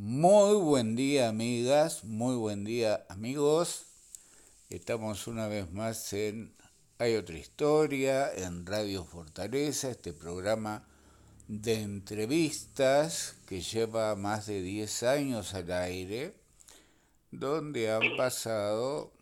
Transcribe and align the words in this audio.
Muy 0.00 0.54
buen 0.54 0.94
día 0.94 1.28
amigas, 1.28 2.04
muy 2.04 2.36
buen 2.36 2.62
día 2.62 3.04
amigos. 3.08 3.86
Estamos 4.70 5.26
una 5.26 5.48
vez 5.48 5.72
más 5.72 6.12
en 6.12 6.54
Hay 6.98 7.16
otra 7.16 7.36
historia, 7.36 8.32
en 8.32 8.64
Radio 8.64 9.04
Fortaleza, 9.04 9.90
este 9.90 10.12
programa 10.12 10.86
de 11.48 11.82
entrevistas 11.82 13.34
que 13.48 13.60
lleva 13.60 14.14
más 14.14 14.46
de 14.46 14.62
10 14.62 15.02
años 15.02 15.54
al 15.54 15.72
aire, 15.72 16.32
donde 17.32 17.90
han 17.90 18.16
pasado 18.16 19.12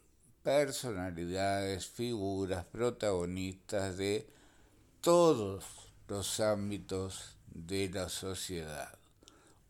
personalidades, 0.42 1.86
figuras, 1.86 2.66
protagonistas 2.66 3.96
de 3.96 4.28
todos 5.00 5.64
los 6.06 6.38
ámbitos 6.38 7.38
de 7.48 7.88
la 7.88 8.10
sociedad. 8.10 8.95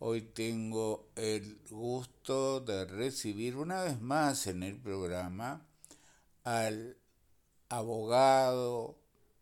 Hoy 0.09 0.21
tengo 0.21 1.09
el 1.17 1.59
gusto 1.69 2.61
de 2.61 2.85
recibir 2.85 3.57
una 3.57 3.83
vez 3.83 4.01
más 4.01 4.47
en 4.47 4.63
el 4.63 4.81
programa 4.81 5.67
al 6.45 6.97
abogado, 7.69 8.95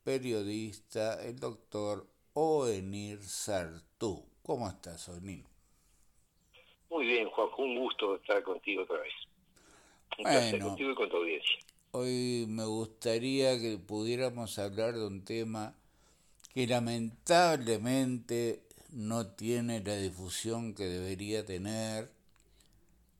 periodista, 0.05 1.23
el 1.23 1.39
doctor 1.39 2.07
Oenir 2.33 3.23
Sartú. 3.23 4.25
¿Cómo 4.43 4.67
estás, 4.67 5.07
Oenir? 5.11 5.45
Muy 6.89 7.09
bien, 7.09 7.29
Juan, 7.29 7.49
un 7.59 7.81
gusto 7.81 8.15
estar 8.17 8.43
contigo 8.43 8.85
otra 8.85 9.01
vez. 9.01 9.13
Un 10.17 10.25
placer 10.25 10.63
contigo 10.63 10.93
y 10.93 10.95
con 10.95 11.11
tu 11.11 11.17
audiencia. 11.19 11.59
Hoy 11.91 12.47
me 12.49 12.65
gustaría 12.65 13.61
que 13.61 13.77
pudiéramos 13.77 14.59
hablar 14.59 14.95
de 14.95 15.07
un 15.07 15.27
tema 15.27 15.75
que 16.55 16.67
lamentablemente 16.67 18.64
no 18.95 19.27
tiene 19.27 19.83
la 19.83 19.97
difusión 19.97 20.73
que 20.75 20.85
debería 20.85 21.45
tener 21.45 22.13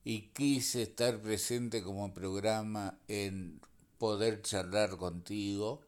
y 0.05 0.29
quise 0.29 0.83
estar 0.83 1.21
presente 1.21 1.83
como 1.83 2.15
programa 2.15 2.97
en 3.09 3.61
poder 3.99 4.43
charlar 4.43 4.97
contigo. 4.97 5.83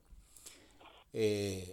Eh, 1.12 1.72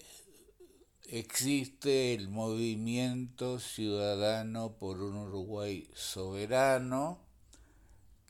existe 1.07 2.13
el 2.13 2.29
movimiento 2.29 3.59
ciudadano 3.59 4.73
por 4.73 5.01
un 5.01 5.15
Uruguay 5.15 5.89
soberano 5.95 7.19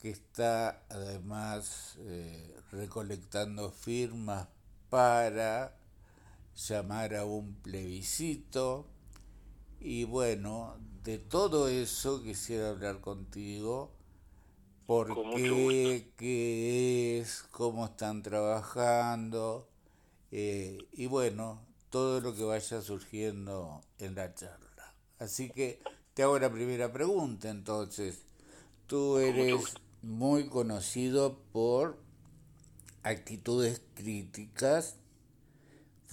que 0.01 0.11
está 0.11 0.85
además 0.89 1.97
eh, 1.99 2.57
recolectando 2.71 3.69
firmas 3.71 4.47
para 4.89 5.75
llamar 6.55 7.15
a 7.15 7.25
un 7.25 7.55
plebiscito 7.55 8.87
y 9.83 10.05
bueno, 10.05 10.77
de 11.03 11.17
todo 11.17 11.67
eso 11.67 12.23
quisiera 12.23 12.69
hablar 12.69 13.01
contigo. 13.01 13.91
¿Por 14.85 15.13
qué? 15.35 16.09
¿Qué 16.15 17.19
es? 17.19 17.43
¿Cómo 17.51 17.85
están 17.85 18.23
trabajando? 18.23 19.67
Eh, 20.31 20.77
y 20.93 21.07
bueno, 21.07 21.59
todo 21.89 22.21
lo 22.21 22.33
que 22.33 22.43
vaya 22.43 22.81
surgiendo 22.81 23.81
en 23.99 24.15
la 24.15 24.33
charla. 24.33 24.95
Así 25.19 25.49
que 25.49 25.81
te 26.13 26.23
hago 26.23 26.39
la 26.39 26.51
primera 26.51 26.91
pregunta 26.93 27.49
entonces. 27.49 28.23
Tú 28.87 29.17
eres 29.17 29.75
muy 30.01 30.47
conocido 30.47 31.39
por 31.51 31.97
actitudes 33.03 33.81
críticas 33.95 34.95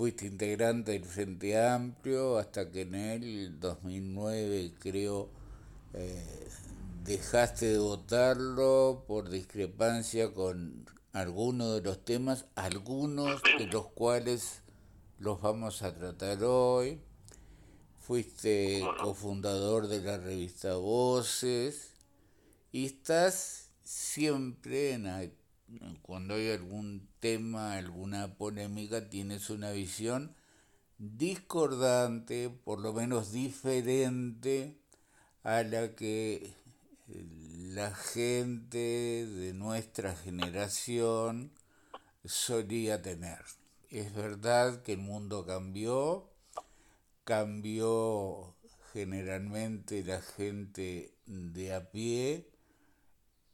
fuiste 0.01 0.25
integrante 0.25 0.93
del 0.93 1.05
Frente 1.05 1.61
Amplio 1.61 2.39
hasta 2.39 2.71
que 2.71 2.81
en 2.81 2.95
el 2.95 3.61
2009 3.61 4.73
creo 4.79 5.29
eh, 5.93 6.49
dejaste 7.05 7.67
de 7.67 7.79
votarlo 7.79 9.05
por 9.07 9.29
discrepancia 9.29 10.33
con 10.33 10.87
algunos 11.13 11.75
de 11.75 11.83
los 11.83 12.03
temas, 12.03 12.47
algunos 12.55 13.43
de 13.59 13.67
los 13.67 13.89
cuales 13.89 14.63
los 15.19 15.43
vamos 15.43 15.83
a 15.83 15.95
tratar 15.95 16.45
hoy. 16.45 17.03
Fuiste 17.99 18.83
cofundador 19.03 19.87
de 19.87 20.01
la 20.01 20.17
revista 20.17 20.77
Voces 20.77 21.93
y 22.73 22.87
estás 22.87 23.69
siempre 23.83 24.95
en 24.95 25.07
cuando 26.03 26.35
hay 26.35 26.51
algún 26.51 27.09
tema, 27.21 27.75
alguna 27.75 28.35
polémica, 28.35 29.09
tienes 29.09 29.51
una 29.51 29.71
visión 29.71 30.35
discordante, 30.99 32.51
por 32.51 32.81
lo 32.81 32.93
menos 32.93 33.33
diferente 33.33 34.77
a 35.43 35.63
la 35.63 35.95
que 35.95 36.53
la 37.73 37.95
gente 37.95 39.27
de 39.27 39.55
nuestra 39.55 40.15
generación 40.15 41.53
solía 42.25 43.01
tener. 43.03 43.39
Es 43.91 44.15
verdad 44.15 44.83
que 44.83 44.93
el 44.93 44.99
mundo 44.99 45.47
cambió, 45.47 46.29
cambió 47.25 48.55
generalmente 48.93 50.05
la 50.05 50.21
gente 50.21 51.15
de 51.27 51.75
a 51.75 51.91
pie 51.91 52.50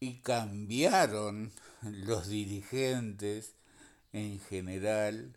y 0.00 0.18
cambiaron 0.20 1.52
los 1.82 2.28
dirigentes 2.28 3.54
en 4.12 4.40
general 4.40 5.36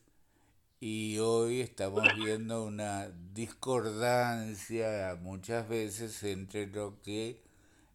y 0.81 1.19
hoy 1.19 1.61
estamos 1.61 2.03
viendo 2.15 2.63
una 2.63 3.09
discordancia 3.33 5.17
muchas 5.21 5.67
veces 5.67 6.23
entre 6.23 6.67
lo 6.67 7.01
que 7.01 7.41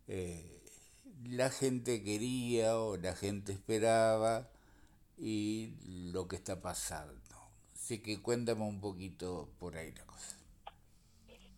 eh, 0.07 0.63
la 1.25 1.51
gente 1.51 2.03
quería 2.03 2.79
o 2.79 2.97
la 2.97 3.15
gente 3.15 3.53
esperaba 3.53 4.51
y 5.17 5.73
lo 6.13 6.29
que 6.29 6.37
está 6.37 6.61
pasando. 6.61 7.21
Así 7.75 8.01
que 8.01 8.21
cuéntame 8.21 8.63
un 8.63 8.81
poquito 8.81 9.49
por 9.59 9.77
ahí 9.77 9.93
la 9.93 10.05
cosa. 10.05 10.37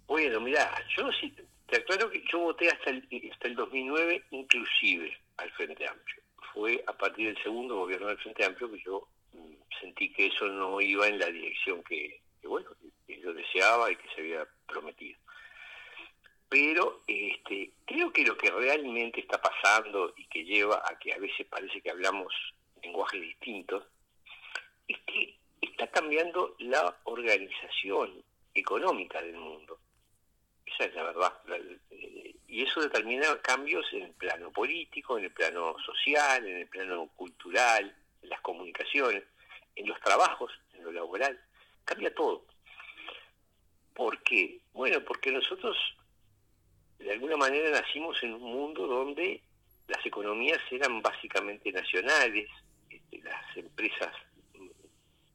Bueno, 0.07 0.41
mira, 0.41 0.71
yo 0.97 1.11
sí, 1.21 1.35
te 1.67 1.77
aclaro 1.77 2.11
que 2.11 2.23
yo 2.31 2.39
voté 2.41 2.69
hasta 2.69 2.91
el, 2.91 3.09
hasta 3.33 3.49
el 3.49 3.57
2009 3.57 4.25
inclusive 4.31 5.17
al 5.37 5.51
Frente 5.53 5.87
Amplio 5.87 6.27
fue 6.57 6.83
a 6.87 6.93
partir 6.95 7.27
del 7.27 7.43
segundo 7.43 7.77
gobierno 7.77 8.09
del 8.09 8.17
Frente 8.17 8.45
Amplio 8.47 8.73
que 8.73 8.83
yo 8.83 9.07
mm, 9.35 9.53
sentí 9.79 10.11
que 10.11 10.29
eso 10.29 10.47
no 10.47 10.81
iba 10.81 11.07
en 11.07 11.19
la 11.19 11.27
dirección 11.27 11.83
que, 11.83 12.23
bueno, 12.45 12.71
yo 13.07 13.35
deseaba 13.35 13.93
y 13.93 13.97
que 13.97 14.09
se 14.15 14.21
había 14.23 14.49
prometido. 14.67 15.19
Pero 16.49 17.03
este, 17.07 17.73
creo 17.85 18.11
que 18.11 18.25
lo 18.25 18.39
que 18.39 18.51
realmente 18.51 19.21
está 19.21 19.39
pasando 19.39 20.15
y 20.17 20.25
que 20.29 20.45
lleva 20.45 20.77
a 20.77 20.99
que 20.99 21.13
a 21.13 21.19
veces 21.19 21.47
parece 21.47 21.83
que 21.83 21.91
hablamos 21.91 22.33
lenguajes 22.83 23.21
distintos, 23.21 23.85
es 24.89 24.99
que 25.01 25.37
está 25.61 25.89
cambiando 25.89 26.55
la 26.61 26.97
organización 27.05 28.23
económica 28.55 29.21
del 29.21 29.37
mundo. 29.37 29.79
Esa 30.67 30.85
es 30.85 30.95
la 30.95 31.03
verdad. 31.05 31.33
Eh, 31.91 32.35
y 32.49 32.63
eso 32.63 32.81
determina 32.81 33.41
cambios 33.41 33.87
en 33.93 34.03
el 34.03 34.13
plano 34.13 34.51
político, 34.53 35.19
en 35.19 35.25
el 35.25 35.33
plano 35.33 35.77
social, 35.85 36.47
en 36.47 36.59
el 36.59 36.69
plano 36.69 37.09
cultural, 37.17 37.95
en 38.23 38.29
las 38.29 38.41
comunicaciones, 38.41 39.25
en 39.75 39.89
los 39.89 40.01
trabajos, 40.01 40.53
en 40.75 40.85
lo 40.85 40.93
laboral. 40.93 41.39
Cambia 41.85 42.15
todo. 42.15 42.45
¿Por 43.95 44.23
qué? 44.23 44.61
Bueno, 44.73 45.01
porque 45.05 45.31
nosotros 45.31 45.77
de 46.99 47.13
alguna 47.13 47.37
manera 47.37 47.71
nacimos 47.71 48.23
en 48.23 48.35
un 48.35 48.43
mundo 48.43 48.87
donde 48.87 49.43
las 49.89 50.05
economías 50.05 50.61
eran 50.71 51.01
básicamente 51.01 51.71
nacionales, 51.73 52.49
este, 52.91 53.19
las 53.23 53.57
empresas 53.57 54.13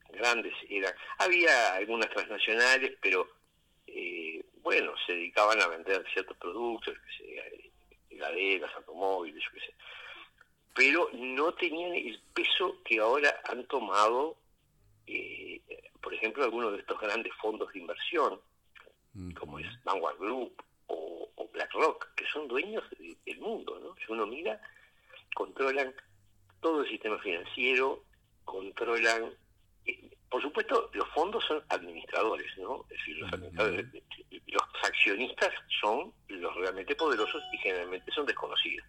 grandes 0.09 0.53
eran, 0.69 0.93
había 1.19 1.75
algunas 1.75 2.09
transnacionales, 2.09 2.97
pero 3.01 3.27
eh, 3.87 4.40
bueno, 4.63 4.93
se 5.05 5.13
dedicaban 5.13 5.61
a 5.61 5.67
vender 5.67 6.05
ciertos 6.13 6.37
productos, 6.37 6.95
heladeras, 8.09 8.73
automóviles, 8.75 9.43
yo 9.43 9.51
qué 9.53 9.59
sé. 9.59 9.73
Pero 10.73 11.09
no 11.13 11.53
tenían 11.53 11.93
el 11.93 12.21
peso 12.33 12.77
que 12.83 12.99
ahora 12.99 13.41
han 13.49 13.65
tomado, 13.65 14.37
eh, 15.07 15.61
por 16.01 16.13
ejemplo, 16.13 16.43
algunos 16.43 16.73
de 16.73 16.79
estos 16.79 16.99
grandes 16.99 17.33
fondos 17.41 17.71
de 17.73 17.79
inversión, 17.79 18.39
como 19.37 19.59
es 19.59 19.67
Vanguard 19.83 20.17
Group 20.17 20.63
o, 20.87 21.29
BlackRock, 21.53 22.13
que 22.15 22.25
son 22.27 22.47
dueños 22.47 22.83
del 23.25 23.39
mundo, 23.39 23.77
¿no? 23.79 23.93
Si 23.97 24.09
uno 24.09 24.25
mira, 24.25 24.61
controlan 25.35 25.93
todo 26.61 26.83
el 26.83 26.89
sistema 26.89 27.19
financiero, 27.19 28.05
controlan 28.45 29.33
eh, 29.85 30.09
por 30.31 30.41
supuesto, 30.41 30.89
los 30.93 31.07
fondos 31.09 31.43
son 31.45 31.61
administradores, 31.67 32.57
¿no? 32.57 32.85
Es 32.89 32.97
decir, 32.97 33.17
los, 33.17 33.31
los 34.47 34.63
accionistas 34.83 35.53
son 35.81 36.13
los 36.29 36.55
realmente 36.55 36.95
poderosos 36.95 37.43
y 37.51 37.57
generalmente 37.57 38.11
son 38.13 38.25
desconocidos. 38.25 38.87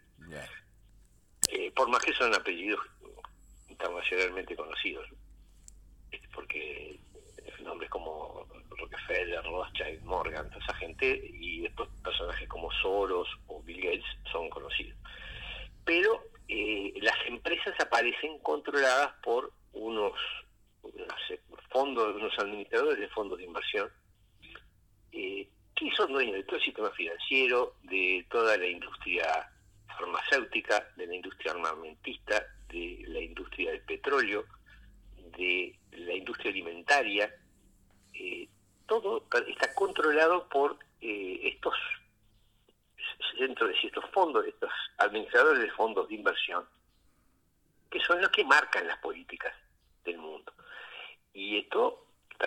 Eh, 1.48 1.70
por 1.72 1.88
más 1.90 2.02
que 2.02 2.12
son 2.14 2.32
apellidos 2.32 2.80
internacionalmente 3.68 4.54
conocidos. 4.54 5.06
Porque 6.32 7.00
nombres 7.62 7.90
como 7.90 8.46
Rockefeller, 8.70 9.42
Rothschild, 9.42 10.02
Morgan, 10.04 10.48
toda 10.48 10.64
esa 10.64 10.74
gente, 10.74 11.28
y 11.32 11.62
después 11.62 11.88
personajes 12.02 12.48
como 12.48 12.70
Soros 12.72 13.28
o 13.48 13.52
o 13.56 13.62
Bill 13.62 13.82
Gates 13.82 14.04
son 14.30 14.48
conocidos. 14.48 14.98
Pero 15.84 16.24
eh, 16.48 16.92
las 17.00 17.16
empresas 17.26 17.74
aparecen 17.80 18.38
controladas 18.38 19.12
por 19.22 19.52
unos, 19.72 20.12
fondos, 21.70 22.14
unos 22.14 22.38
administradores 22.38 23.00
de 23.00 23.08
fondos 23.08 23.38
de 23.38 23.44
inversión, 23.44 23.90
eh, 25.12 25.48
que 25.74 25.90
son 25.96 26.12
dueños 26.12 26.34
de 26.34 26.44
todo 26.44 26.56
el 26.56 26.64
sistema 26.64 26.90
financiero, 26.90 27.76
de 27.82 28.26
toda 28.30 28.56
la 28.56 28.66
industria 28.66 29.50
farmacéutica, 29.98 30.86
de 30.96 31.06
la 31.06 31.14
industria 31.14 31.52
armamentista, 31.52 32.46
de 32.68 33.04
la 33.08 33.20
industria 33.20 33.72
del 33.72 33.82
petróleo, 33.82 34.44
de 35.36 35.78
la 35.92 36.14
industria 36.14 36.50
alimentaria, 36.50 37.34
eh, 38.14 38.48
todo 38.86 39.26
está 39.48 39.74
controlado 39.74 40.48
por 40.48 40.78
eh, 41.00 41.40
estos 41.44 41.74
centros, 43.38 43.70
de 43.70 43.88
estos 43.88 44.04
fondos, 44.10 44.46
estos 44.46 44.70
administradores 44.98 45.62
de 45.62 45.70
fondos 45.70 46.08
de 46.08 46.14
inversión, 46.14 46.64
que 47.90 48.00
son 48.00 48.20
los 48.20 48.30
que 48.30 48.44
marcan 48.44 48.86
las 48.86 48.98
políticas 48.98 49.54
del 50.04 50.18
mundo. 50.18 50.52
Y 51.34 51.58
esto 51.58 52.06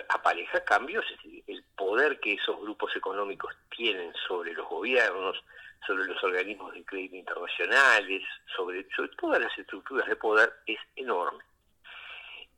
apareja 0.10 0.64
cambios, 0.64 1.06
el 1.48 1.64
poder 1.76 2.20
que 2.20 2.34
esos 2.34 2.60
grupos 2.60 2.96
económicos 2.96 3.56
tienen 3.76 4.14
sobre 4.28 4.54
los 4.54 4.68
gobiernos, 4.68 5.42
sobre 5.86 6.06
los 6.06 6.22
organismos 6.24 6.74
de 6.74 6.84
crédito 6.84 7.16
internacionales, 7.16 8.24
sobre, 8.56 8.88
sobre 8.96 9.10
todas 9.16 9.42
las 9.42 9.58
estructuras 9.58 10.08
de 10.08 10.16
poder 10.16 10.52
es 10.66 10.80
enorme. 10.96 11.44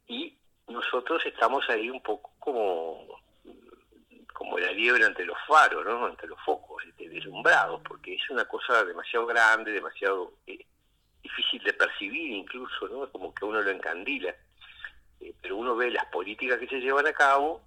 Y 0.07 0.35
nosotros 0.68 1.24
estamos 1.25 1.69
ahí 1.69 1.89
un 1.89 2.01
poco 2.01 2.31
como 2.39 3.21
como 4.38 4.59
la 4.59 4.71
liebre 4.71 5.03
ante 5.03 5.25
los 5.25 5.38
faros, 5.47 5.83
¿no? 5.83 6.06
ante 6.06 6.27
los 6.27 6.39
focos, 6.45 6.83
este, 6.85 7.09
deslumbrados, 7.09 7.81
porque 7.81 8.13
es 8.13 8.30
una 8.30 8.45
cosa 8.45 8.85
demasiado 8.85 9.25
grande, 9.25 9.71
demasiado 9.71 10.33
eh, 10.45 10.63
difícil 11.23 11.63
de 11.63 11.73
percibir 11.73 12.33
incluso, 12.33 12.88
¿no? 12.88 13.12
como 13.12 13.33
que 13.33 13.45
uno 13.45 13.62
lo 13.62 13.71
encandila. 13.71 14.35
Eh, 15.19 15.33
pero 15.41 15.57
uno 15.57 15.75
ve 15.75 15.91
las 15.91 16.05
políticas 16.05 16.59
que 16.59 16.67
se 16.67 16.79
llevan 16.79 17.07
a 17.07 17.13
cabo, 17.13 17.61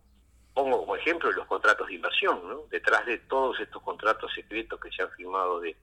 pongo 0.54 0.80
como 0.80 0.96
ejemplo 0.96 1.30
los 1.32 1.46
contratos 1.46 1.88
de 1.88 1.94
inversión, 1.94 2.40
¿no? 2.48 2.62
detrás 2.70 3.06
de 3.06 3.18
todos 3.18 3.58
estos 3.60 3.82
contratos 3.82 4.32
secretos 4.34 4.80
que 4.80 4.90
se 4.90 5.02
han 5.02 5.10
firmado 5.12 5.60
de, 5.60 5.76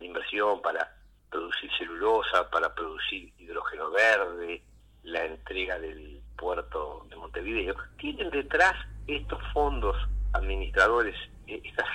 inversión 0.00 0.60
para 0.60 0.96
producir 1.30 1.70
celulosa, 1.78 2.50
para 2.50 2.74
producir 2.74 3.32
hidrógeno 3.38 3.90
verde, 3.92 4.60
la 5.04 5.24
entrega 5.24 5.78
del 5.78 6.20
puerto 6.36 7.06
de 7.08 7.14
Montevideo, 7.14 7.76
tienen 7.98 8.28
detrás 8.30 8.74
estos 9.06 9.40
fondos 9.52 9.96
administradores, 10.32 11.14
eh, 11.46 11.60
estas 11.64 11.86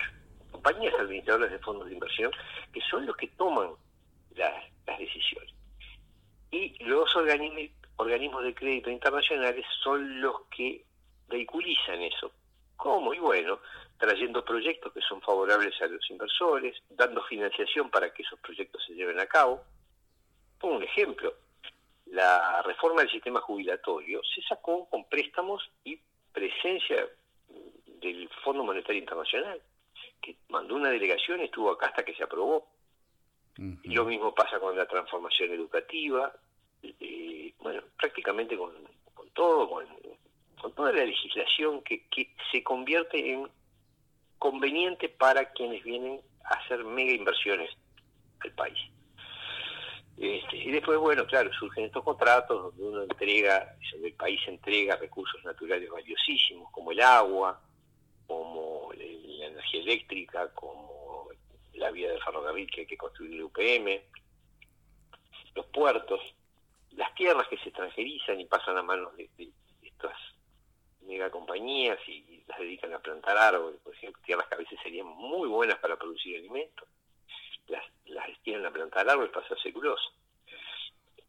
compañías 0.52 0.94
administradoras 1.00 1.52
de 1.52 1.60
fondos 1.60 1.88
de 1.88 1.94
inversión, 1.94 2.32
que 2.74 2.82
son 2.90 3.06
los 3.06 3.16
que 3.18 3.28
toman 3.30 3.72
las, 4.36 4.54
decisiones. 4.98 5.54
Y 6.50 6.84
los 6.86 7.14
organismos, 7.16 7.70
organismos 7.98 8.44
de 8.44 8.56
crédito 8.56 8.90
internacionales 8.90 9.66
son 9.84 10.22
los 10.22 10.42
que 10.56 10.84
vehiculizan 11.28 12.02
eso. 12.02 12.32
¿Cómo? 12.76 13.14
Y 13.14 13.20
bueno, 13.20 13.60
trayendo 13.98 14.46
proyectos 14.46 14.94
que 14.94 15.02
son 15.02 15.22
favorables 15.22 15.80
a 15.82 15.88
los 15.88 16.10
inversores, 16.10 16.78
dando 16.90 17.24
financiación 17.24 17.90
para 17.90 18.14
que 18.14 18.24
esos 18.24 18.40
proyectos 18.40 18.84
se 18.86 18.94
lleven 18.94 19.20
a 19.20 19.26
cabo. 19.26 19.64
Pongo 20.60 20.78
un 20.78 20.84
ejemplo. 20.84 21.34
La 22.06 22.62
reforma 22.62 23.02
del 23.02 23.12
sistema 23.12 23.42
jubilatorio 23.42 24.22
se 24.24 24.42
sacó 24.44 24.88
con 24.90 25.06
préstamos 25.06 25.70
y 25.84 26.00
presencia 26.32 27.08
del 28.00 28.30
Fondo 28.44 28.64
Monetario 28.64 29.00
Internacional, 29.00 29.60
que 30.22 30.38
mandó 30.50 30.76
una 30.76 30.90
delegación 30.90 31.42
y 31.42 31.46
estuvo 31.46 31.72
acá 31.72 31.88
hasta 31.88 32.06
que 32.06 32.14
se 32.14 32.24
aprobó. 32.24 32.68
Y 33.58 33.90
lo 33.90 34.06
mismo 34.06 34.36
pasa 34.36 34.60
con 34.60 34.78
la 34.78 34.86
transformación 34.86 35.52
educativa, 35.52 36.32
eh, 37.00 37.54
bueno, 37.60 37.82
prácticamente 37.98 38.58
con, 38.58 38.74
todo, 39.34 39.70
con, 39.70 40.74
toda 40.74 40.92
la 40.92 41.06
legislación 41.06 41.82
que, 41.84 42.08
que 42.08 42.34
se 42.52 42.64
convierte 42.64 43.34
en 43.34 43.50
conveniente 44.40 45.10
para 45.10 45.52
quienes 45.52 45.84
vienen 45.84 46.22
a 46.46 46.56
hacer 46.56 46.84
mega 46.84 47.12
inversiones 47.12 47.70
al 48.40 48.52
país. 48.52 48.80
Este, 50.18 50.58
y 50.58 50.72
después, 50.72 50.98
bueno, 50.98 51.28
claro, 51.28 51.52
surgen 51.54 51.86
estos 51.86 52.04
contratos 52.04 52.76
donde 52.76 52.84
uno 52.84 53.04
entrega, 53.04 53.76
el 54.04 54.14
país 54.14 54.42
entrega 54.48 54.96
recursos 54.96 55.44
naturales 55.44 55.90
valiosísimos 55.92 56.72
como 56.72 56.92
el 56.92 57.02
agua, 57.02 57.62
como 58.26 58.92
la 58.94 59.46
energía 59.46 59.82
eléctrica, 59.82 60.52
como 60.56 61.30
la 61.76 61.92
vía 61.92 62.12
de 62.12 62.20
ferrocarril 62.20 62.70
que 62.70 62.82
hay 62.82 62.88
que 62.88 62.98
construir 62.98 63.34
el 63.34 63.44
UPM, 63.44 64.02
los 65.54 65.66
puertos, 65.68 66.20
las 66.98 67.14
tierras 67.14 67.48
que 67.48 67.58
se 67.60 67.70
extranjerizan 67.70 68.40
y 68.42 68.46
pasan 68.46 68.78
a 68.78 68.84
manos 68.84 69.16
de, 69.16 69.30
estas 69.84 70.18
megacompañías 71.02 71.98
y 72.08 72.44
las 72.48 72.60
dedican 72.60 72.94
a 72.94 73.00
plantar 73.00 73.38
árboles, 73.38 73.80
por 73.82 73.94
ejemplo, 73.94 74.22
tierras 74.26 74.48
que 74.48 74.56
a 74.56 74.58
veces 74.58 74.80
serían 74.82 75.06
muy 75.06 75.48
buenas 75.48 75.78
para 75.80 75.96
producir 75.96 76.38
alimentos, 76.38 76.90
las, 77.68 77.84
las 78.06 78.28
destinan 78.28 78.66
a 78.66 78.72
plantar 78.72 79.08
árboles 79.08 79.32
para 79.32 79.46
hacer 79.46 79.60
celulosa. 79.60 80.10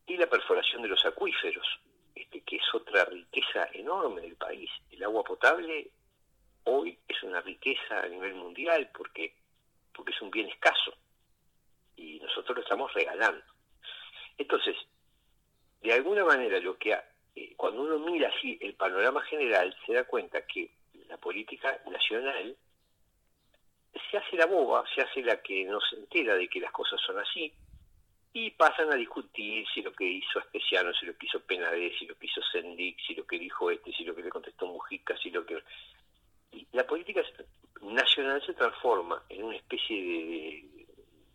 Y 0.06 0.17
la 0.17 0.26
perforación 0.26 0.82
de 0.82 0.88
los 0.88 1.05
acuíferos, 1.05 1.67
este, 2.15 2.41
que 2.41 2.56
es 2.56 2.75
otra 2.75 3.05
riqueza 3.05 3.69
enorme 3.75 4.23
del 4.23 4.37
país. 4.37 4.70
El 4.91 5.05
agua 5.05 5.23
potable 5.23 5.91
hoy 6.65 6.99
es 7.06 7.23
una 7.23 7.43
riqueza 7.43 8.00
a 8.00 8.09
nivel 8.09 8.35
mundial 8.35 8.91
porque, 8.97 9.35
porque 9.94 10.12
es 10.12 10.23
un 10.23 10.31
bien 10.31 10.49
escaso 10.49 10.94
y 11.94 12.19
nosotros 12.20 12.56
lo 12.56 12.62
estamos 12.62 12.93
regalando. 12.94 13.44
Entonces, 14.38 14.76
de 15.83 15.93
alguna 15.93 16.25
manera 16.25 16.59
lo 16.61 16.77
que 16.77 16.97
eh, 17.37 17.55
cuando 17.57 17.83
uno 17.83 17.99
mira 17.99 18.29
así 18.29 18.59
el 18.61 18.75
panorama 18.75 19.23
general 19.23 19.75
se 19.87 19.93
da 19.93 20.05
cuenta 20.05 20.47
que 20.47 20.71
la 21.09 21.17
política 21.17 21.81
nacional 21.91 22.57
se 24.11 24.19
hace 24.19 24.37
la 24.37 24.47
boba, 24.47 24.85
se 24.95 25.03
hace 25.03 25.23
la 25.23 25.41
que 25.41 25.65
no 25.65 25.81
se 25.81 25.97
entera 25.97 26.35
de 26.35 26.49
que 26.49 26.61
las 26.61 26.73
cosas 26.73 27.01
son 27.01 27.19
así 27.19 27.53
y 28.33 28.51
pasan 28.51 28.93
a 28.93 28.97
discutir 28.97 29.67
si 29.73 29.83
lo 29.83 29.93
que 29.93 30.05
hizo 30.05 30.39
Especiano, 30.39 30.93
si 30.93 31.07
lo 31.07 31.17
que 31.17 31.27
hizo 31.27 31.41
Penade, 31.41 31.93
si 31.99 32.07
lo 32.07 32.15
que 32.17 32.27
hizo 32.27 32.43
Sendic, 32.53 32.99
si 33.07 33.15
lo 33.15 33.27
que 33.27 33.39
dijo 33.39 33.71
este, 33.71 33.93
si 33.93 34.05
lo 34.05 34.15
que 34.15 34.23
le 34.23 34.31
contestó 34.31 34.67
Mujica, 34.67 35.17
si 35.19 35.31
lo 35.31 35.45
que 35.45 35.63
la 36.73 36.87
política 36.87 37.23
nacional 37.83 38.45
se 38.45 38.55
transforma 38.55 39.23
en 39.29 39.45
una 39.45 39.57
especie 39.57 39.97
de, 39.97 40.87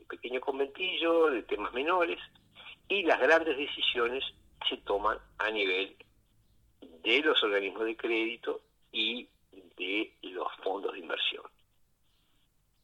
pequeño 0.07 0.39
conventillo 0.41 1.31
de 1.31 1.43
temas 1.43 1.73
menores 1.73 2.19
y 2.93 3.03
las 3.03 3.19
grandes 3.19 3.57
decisiones 3.57 4.23
se 4.69 4.77
toman 4.77 5.17
a 5.39 5.49
nivel 5.49 5.95
de 6.81 7.19
los 7.21 7.41
organismos 7.43 7.85
de 7.85 7.97
crédito 7.97 8.61
y 8.91 9.27
de 9.77 10.13
los 10.21 10.47
fondos 10.63 10.93
de 10.93 10.99
inversión. 10.99 11.43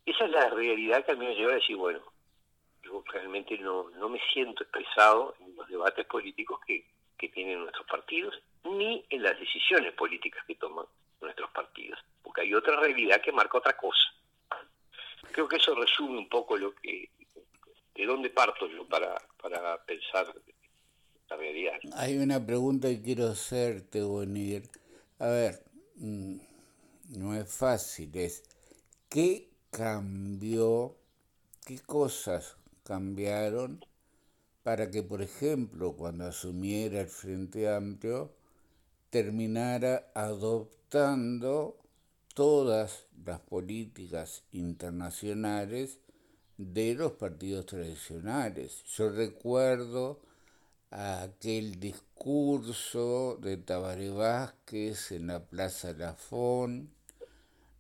Esa 0.06 0.25
es 0.25 0.32
la 0.32 0.50
realidad 0.50 1.06
que 1.06 1.12
a 1.12 1.16
mí 1.16 1.25
me 1.25 1.36
lleva 1.36 1.51
a 1.51 1.56
decir, 1.56 1.75
bueno, 1.75 2.00
yo 2.84 3.04
realmente 3.12 3.58
no, 3.60 3.89
no 3.92 4.10
me 4.10 4.20
siento 4.34 4.63
expresado 4.63 5.36
en 5.39 5.56
los 5.56 5.68
debates 5.68 6.06
políticos 6.06 6.60
que, 6.66 6.86
que 7.18 7.30
tienen 7.30 7.60
nuestros 7.60 7.86
partidos, 7.86 8.34
ni 8.63 9.06
en 9.10 9.24
las 9.24 9.39
decisiones 9.39 9.94
políticas 9.94 10.44
que 10.46 10.56
toman 10.56 10.86
nuestros 11.22 11.50
partidos 11.51 12.00
porque 12.30 12.42
hay 12.42 12.54
otra 12.54 12.80
realidad 12.80 13.22
que 13.22 13.32
marca 13.32 13.58
otra 13.58 13.75
cosa. 13.75 14.13
Creo 15.32 15.48
que 15.48 15.58
eso 15.58 15.74
resume 15.74 16.20
un 16.20 16.30
poco 16.30 16.56
lo 16.58 16.75
que, 16.75 17.10
de 18.00 18.06
dónde 18.06 18.29
parto 18.29 18.65
yo 18.70 18.88
para, 18.88 19.22
para 19.41 19.84
pensar 19.84 20.25
la 21.29 21.36
realidad. 21.36 21.74
Hay 21.96 22.18
una 22.18 22.44
pregunta 22.46 22.88
que 22.88 23.01
quiero 23.01 23.27
hacerte, 23.27 24.01
Bonir. 24.01 24.63
A 25.20 25.27
ver, 25.27 25.62
mm, 25.96 26.38
no 27.18 27.36
es 27.36 27.53
fácil, 27.53 28.10
es 28.15 28.44
¿qué 29.10 29.50
cambió, 29.70 30.96
qué 31.65 31.79
cosas 31.79 32.56
cambiaron 32.84 33.84
para 34.63 34.89
que, 34.89 35.03
por 35.03 35.22
ejemplo, 35.22 35.98
cuando 35.98 36.25
asumiera 36.25 37.01
el 37.01 37.08
Frente 37.08 37.68
Amplio, 37.68 38.32
terminara 39.10 40.10
adoptando 40.15 41.77
todas 42.34 43.08
las 43.25 43.41
políticas 43.41 44.46
internacionales 44.53 46.00
de 46.60 46.94
los 46.94 47.13
partidos 47.13 47.66
tradicionales. 47.68 48.84
Yo 48.98 49.10
recuerdo 49.10 50.20
aquel 50.92 51.80
discurso 51.80 53.39
de 53.42 53.56
Tabaré 53.56 54.10
Vázquez 54.10 55.13
en 55.13 55.28
la 55.28 55.46
Plaza 55.46 55.94
Lafón, 55.94 56.89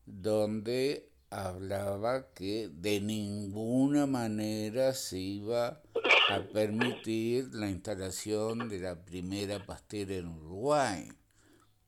donde 0.05 1.09
hablaba 1.29 2.29
que 2.31 2.69
de 2.69 3.01
ninguna 3.01 4.05
manera 4.05 4.93
se 4.93 5.19
iba 5.19 5.81
a 6.29 6.39
permitir 6.53 7.53
la 7.53 7.69
instalación 7.69 8.69
de 8.69 8.79
la 8.79 8.95
primera 8.95 9.65
pastera 9.65 10.15
en 10.15 10.27
Uruguay. 10.27 11.11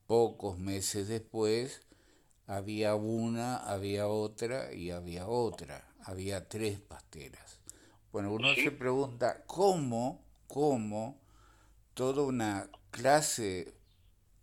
Pocos 0.07 0.59
meses 0.59 1.07
después, 1.07 1.83
había 2.47 2.95
una, 2.95 3.55
había 3.55 4.09
otra 4.09 4.73
y 4.73 4.91
había 4.91 5.29
otra. 5.29 5.90
Había 6.05 6.47
tres 6.47 6.79
pasteras. 6.79 7.59
Bueno, 8.11 8.33
uno 8.33 8.53
se 8.55 8.71
pregunta 8.71 9.43
cómo, 9.45 10.21
cómo 10.47 11.19
toda 11.93 12.23
una 12.23 12.69
clase 12.89 13.73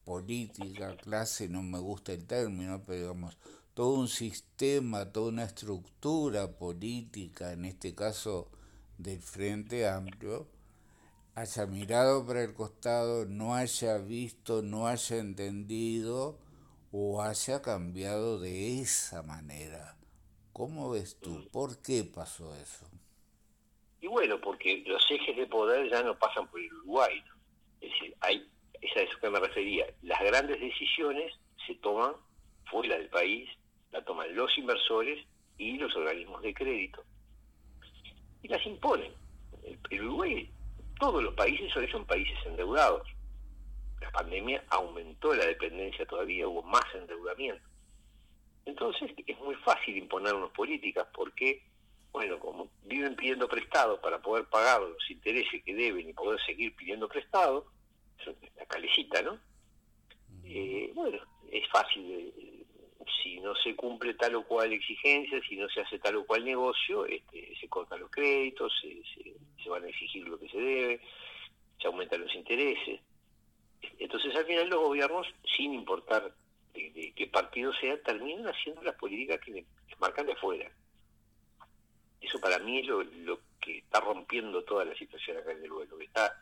política, 0.04 0.96
clase 0.96 1.48
no 1.48 1.62
me 1.62 1.78
gusta 1.78 2.12
el 2.12 2.26
término, 2.26 2.82
pero 2.86 3.00
digamos, 3.00 3.36
todo 3.74 3.94
un 3.94 4.08
sistema, 4.08 5.12
toda 5.12 5.28
una 5.28 5.44
estructura 5.44 6.50
política, 6.50 7.52
en 7.52 7.66
este 7.66 7.94
caso 7.94 8.50
del 8.96 9.20
Frente 9.20 9.86
Amplio, 9.86 10.48
haya 11.34 11.66
mirado 11.66 12.26
para 12.26 12.42
el 12.42 12.54
costado, 12.54 13.26
no 13.26 13.54
haya 13.54 13.98
visto, 13.98 14.62
no 14.62 14.88
haya 14.88 15.18
entendido 15.18 16.38
o 16.90 17.22
haya 17.22 17.60
cambiado 17.60 18.40
de 18.40 18.80
esa 18.80 19.22
manera. 19.22 19.97
¿Cómo 20.58 20.90
ves 20.90 21.16
tú? 21.20 21.30
Mm. 21.30 21.46
¿Por 21.52 21.80
qué 21.80 22.02
pasó 22.02 22.52
eso? 22.56 22.84
Y 24.00 24.08
bueno, 24.08 24.40
porque 24.40 24.82
los 24.88 25.08
ejes 25.08 25.36
de 25.36 25.46
poder 25.46 25.88
ya 25.88 26.02
no 26.02 26.18
pasan 26.18 26.48
por 26.48 26.58
el 26.58 26.72
Uruguay. 26.72 27.22
Es 27.80 27.92
decir, 27.92 28.16
hay 28.18 28.44
es 28.80 28.96
a 28.96 29.02
eso 29.02 29.16
que 29.20 29.30
me 29.30 29.38
refería. 29.38 29.86
Las 30.02 30.20
grandes 30.20 30.60
decisiones 30.60 31.32
se 31.64 31.76
toman 31.76 32.12
fuera 32.64 32.98
del 32.98 33.08
país, 33.08 33.48
la 33.92 34.04
toman 34.04 34.34
los 34.34 34.50
inversores 34.58 35.24
y 35.58 35.78
los 35.78 35.94
organismos 35.94 36.42
de 36.42 36.52
crédito. 36.52 37.04
Y 38.42 38.48
las 38.48 38.66
imponen. 38.66 39.12
El, 39.62 40.02
Uruguay, 40.02 40.50
todos 40.98 41.22
los 41.22 41.34
países 41.34 41.74
hoy 41.76 41.88
son 41.88 42.04
países 42.04 42.36
endeudados. 42.46 43.06
La 44.00 44.10
pandemia 44.10 44.64
aumentó 44.70 45.32
la 45.34 45.46
dependencia 45.46 46.04
todavía, 46.06 46.48
hubo 46.48 46.64
más 46.64 46.84
endeudamiento. 46.96 47.67
Entonces 48.68 49.10
es 49.26 49.38
muy 49.40 49.54
fácil 49.56 49.96
imponernos 49.96 50.50
políticas 50.52 51.08
porque, 51.14 51.62
bueno, 52.12 52.38
como 52.38 52.68
viven 52.84 53.16
pidiendo 53.16 53.48
prestado 53.48 53.98
para 53.98 54.20
poder 54.20 54.44
pagar 54.44 54.82
los 54.82 55.10
intereses 55.10 55.64
que 55.64 55.74
deben 55.74 56.06
y 56.06 56.12
poder 56.12 56.38
seguir 56.44 56.76
pidiendo 56.76 57.08
prestado, 57.08 57.64
la 58.58 58.66
calecita, 58.66 59.22
¿no? 59.22 59.38
Eh, 60.44 60.90
bueno, 60.94 61.18
es 61.50 61.66
fácil, 61.70 62.10
eh, 62.10 62.64
si 63.22 63.40
no 63.40 63.54
se 63.56 63.74
cumple 63.74 64.12
tal 64.12 64.34
o 64.34 64.44
cual 64.44 64.70
exigencia, 64.70 65.40
si 65.48 65.56
no 65.56 65.66
se 65.70 65.80
hace 65.80 65.98
tal 65.98 66.16
o 66.16 66.26
cual 66.26 66.44
negocio, 66.44 67.06
este, 67.06 67.56
se 67.58 67.68
cortan 67.68 68.00
los 68.00 68.10
créditos, 68.10 68.70
se, 68.82 69.02
se, 69.62 69.70
van 69.70 69.84
a 69.84 69.88
exigir 69.88 70.28
lo 70.28 70.38
que 70.38 70.48
se 70.50 70.58
debe, 70.58 71.00
se 71.80 71.86
aumentan 71.86 72.20
los 72.20 72.34
intereses. 72.34 73.00
Entonces 73.98 74.36
al 74.36 74.44
final 74.44 74.68
los 74.68 74.80
gobiernos, 74.80 75.26
sin 75.56 75.72
importar 75.72 76.34
de, 76.94 77.12
qué 77.14 77.26
partido 77.26 77.72
sea, 77.74 78.00
terminan 78.02 78.46
haciendo 78.48 78.82
las 78.82 78.94
políticas 78.96 79.40
que 79.40 79.52
les 79.52 79.66
marcan 79.98 80.26
de 80.26 80.32
afuera. 80.32 80.70
Eso 82.20 82.40
para 82.40 82.58
mí 82.58 82.80
es 82.80 82.86
lo, 82.86 83.02
lo 83.02 83.40
que 83.60 83.78
está 83.78 84.00
rompiendo 84.00 84.64
toda 84.64 84.84
la 84.84 84.94
situación 84.96 85.36
acá 85.36 85.52
en 85.52 85.62
el 85.62 85.70
vuelo, 85.70 85.98
que 85.98 86.04
está 86.04 86.34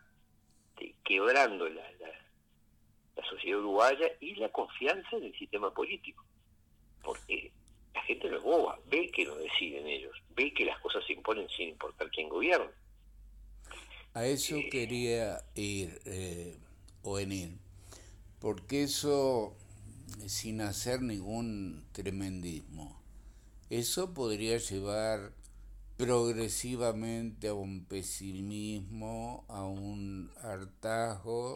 este, 0.76 0.94
quebrando 1.04 1.68
la, 1.68 1.82
la, 1.92 3.24
sociedad 3.28 3.58
uruguaya 3.58 4.06
y 4.20 4.36
la 4.36 4.48
confianza 4.50 5.16
en 5.16 5.24
el 5.24 5.38
sistema 5.38 5.72
político. 5.72 6.24
Porque 7.02 7.50
la 7.94 8.02
gente 8.02 8.28
no 8.28 8.36
es 8.36 8.42
boba, 8.42 8.78
ve 8.88 9.10
que 9.10 9.24
lo 9.24 9.36
deciden 9.36 9.86
ellos, 9.86 10.16
ve 10.36 10.52
que 10.52 10.64
las 10.64 10.78
cosas 10.80 11.04
se 11.06 11.14
imponen 11.14 11.48
sin 11.48 11.70
importar 11.70 12.08
quién 12.10 12.28
gobierna. 12.28 12.70
A 14.14 14.26
eso 14.26 14.56
eh, 14.56 14.68
quería 14.70 15.42
ir 15.54 16.00
eh, 16.04 16.56
o 17.02 17.14
venir, 17.14 17.58
porque 18.38 18.84
eso, 18.84 19.56
sin 20.26 20.60
hacer 20.60 21.02
ningún 21.02 21.84
tremendismo, 21.92 23.00
eso 23.70 24.14
podría 24.14 24.58
llevar 24.58 25.32
progresivamente 25.96 27.48
a 27.48 27.54
un 27.54 27.84
pesimismo, 27.84 29.44
a 29.48 29.64
un 29.64 30.30
hartazgo, 30.42 31.54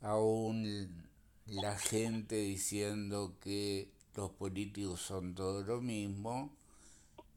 a 0.00 0.16
un 0.18 1.08
la 1.46 1.78
gente 1.78 2.36
diciendo 2.36 3.34
que 3.40 3.88
los 4.14 4.30
políticos 4.32 5.00
son 5.00 5.34
todo 5.34 5.62
lo 5.62 5.80
mismo 5.80 6.50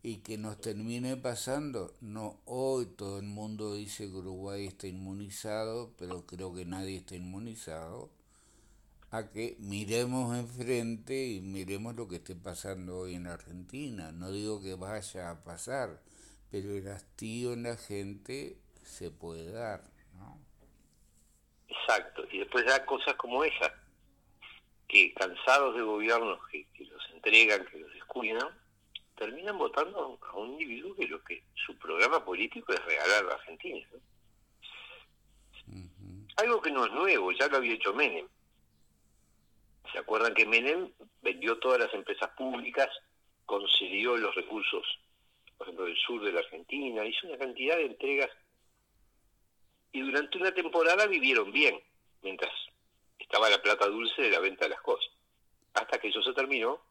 y 0.04 0.18
que 0.18 0.38
nos 0.38 0.60
termine 0.60 1.16
pasando, 1.16 1.94
no 2.02 2.40
hoy 2.46 2.88
todo 2.88 3.20
el 3.20 3.28
mundo 3.28 3.76
dice 3.76 4.06
que 4.10 4.18
Uruguay 4.18 4.66
está 4.66 4.88
inmunizado, 4.88 5.94
pero 5.98 6.26
creo 6.26 6.54
que 6.54 6.66
nadie 6.66 6.98
está 6.98 7.16
inmunizado, 7.16 8.10
a 9.12 9.30
que 9.30 9.58
miremos 9.60 10.38
enfrente 10.38 11.28
y 11.28 11.42
miremos 11.42 11.96
lo 11.96 12.08
que 12.08 12.16
esté 12.16 12.34
pasando 12.34 13.00
hoy 13.00 13.16
en 13.16 13.28
Argentina. 13.28 14.14
No 14.14 14.32
digo 14.32 14.62
que 14.62 14.76
vaya 14.76 15.30
a 15.30 15.44
pasar, 15.44 16.02
pero 16.50 16.74
el 16.78 16.88
hastío 16.88 17.52
en 17.52 17.64
la 17.64 17.76
gente 17.76 18.58
se 18.84 19.12
puede 19.12 19.52
dar, 19.52 19.84
¿no? 20.14 20.40
Exacto, 21.68 22.24
y 22.32 22.40
después 22.40 22.66
da 22.66 22.86
cosas 22.86 23.16
como 23.16 23.44
esa, 23.44 23.74
que 24.88 25.14
cansados 25.14 25.76
de 25.76 25.82
gobiernos 25.82 26.40
que, 26.48 26.66
los 26.80 27.10
entregan, 27.14 27.66
que 27.66 27.80
los 27.80 27.94
descuidan, 27.94 28.48
terminan 29.18 29.58
votando 29.58 30.18
a 30.22 30.38
un 30.38 30.52
individuo 30.52 30.96
que 30.96 31.08
lo 31.08 31.22
que 31.26 31.44
su 31.66 31.78
programa 31.78 32.24
político 32.24 32.72
es 32.72 32.86
regalar 32.86 33.26
a 33.26 33.28
la 33.28 33.34
Argentina. 33.34 33.86
Algo 36.38 36.62
que 36.62 36.72
no 36.72 36.86
es 36.86 36.92
nuevo, 36.94 37.34
ya 37.34 37.48
lo 37.50 37.58
había 37.58 37.74
hecho 37.74 37.94
Menem 37.94 38.26
¿Se 39.92 40.00
acuerdan 40.00 40.34
que 40.34 40.46
Menem 40.46 40.92
vendió 41.22 41.58
todas 41.60 41.80
las 41.80 41.94
empresas 41.94 42.30
públicas, 42.32 42.90
concedió 43.46 44.16
los 44.16 44.34
recursos, 44.36 44.86
por 45.58 45.68
ejemplo, 45.68 45.86
del 45.86 45.98
sur 45.98 46.24
de 46.24 46.32
la 46.32 46.40
Argentina, 46.40 47.06
hizo 47.06 47.28
una 47.28 47.38
cantidad 47.38 47.76
de 47.76 47.86
entregas 47.86 48.30
y 49.92 50.02
durante 50.02 50.38
una 50.38 50.54
temporada 50.54 51.06
vivieron 51.08 51.52
bien, 51.52 51.80
mientras 52.22 52.52
estaba 53.20 53.50
la 53.50 53.62
plata 53.62 53.88
dulce 53.88 54.22
de 54.22 54.32
la 54.32 54.40
venta 54.40 54.66
de 54.66 54.70
las 54.70 54.82
cosas. 54.82 55.12
Hasta 55.74 56.00
que 56.00 56.08
eso 56.08 56.22
se 56.24 56.34
terminó 56.34 56.82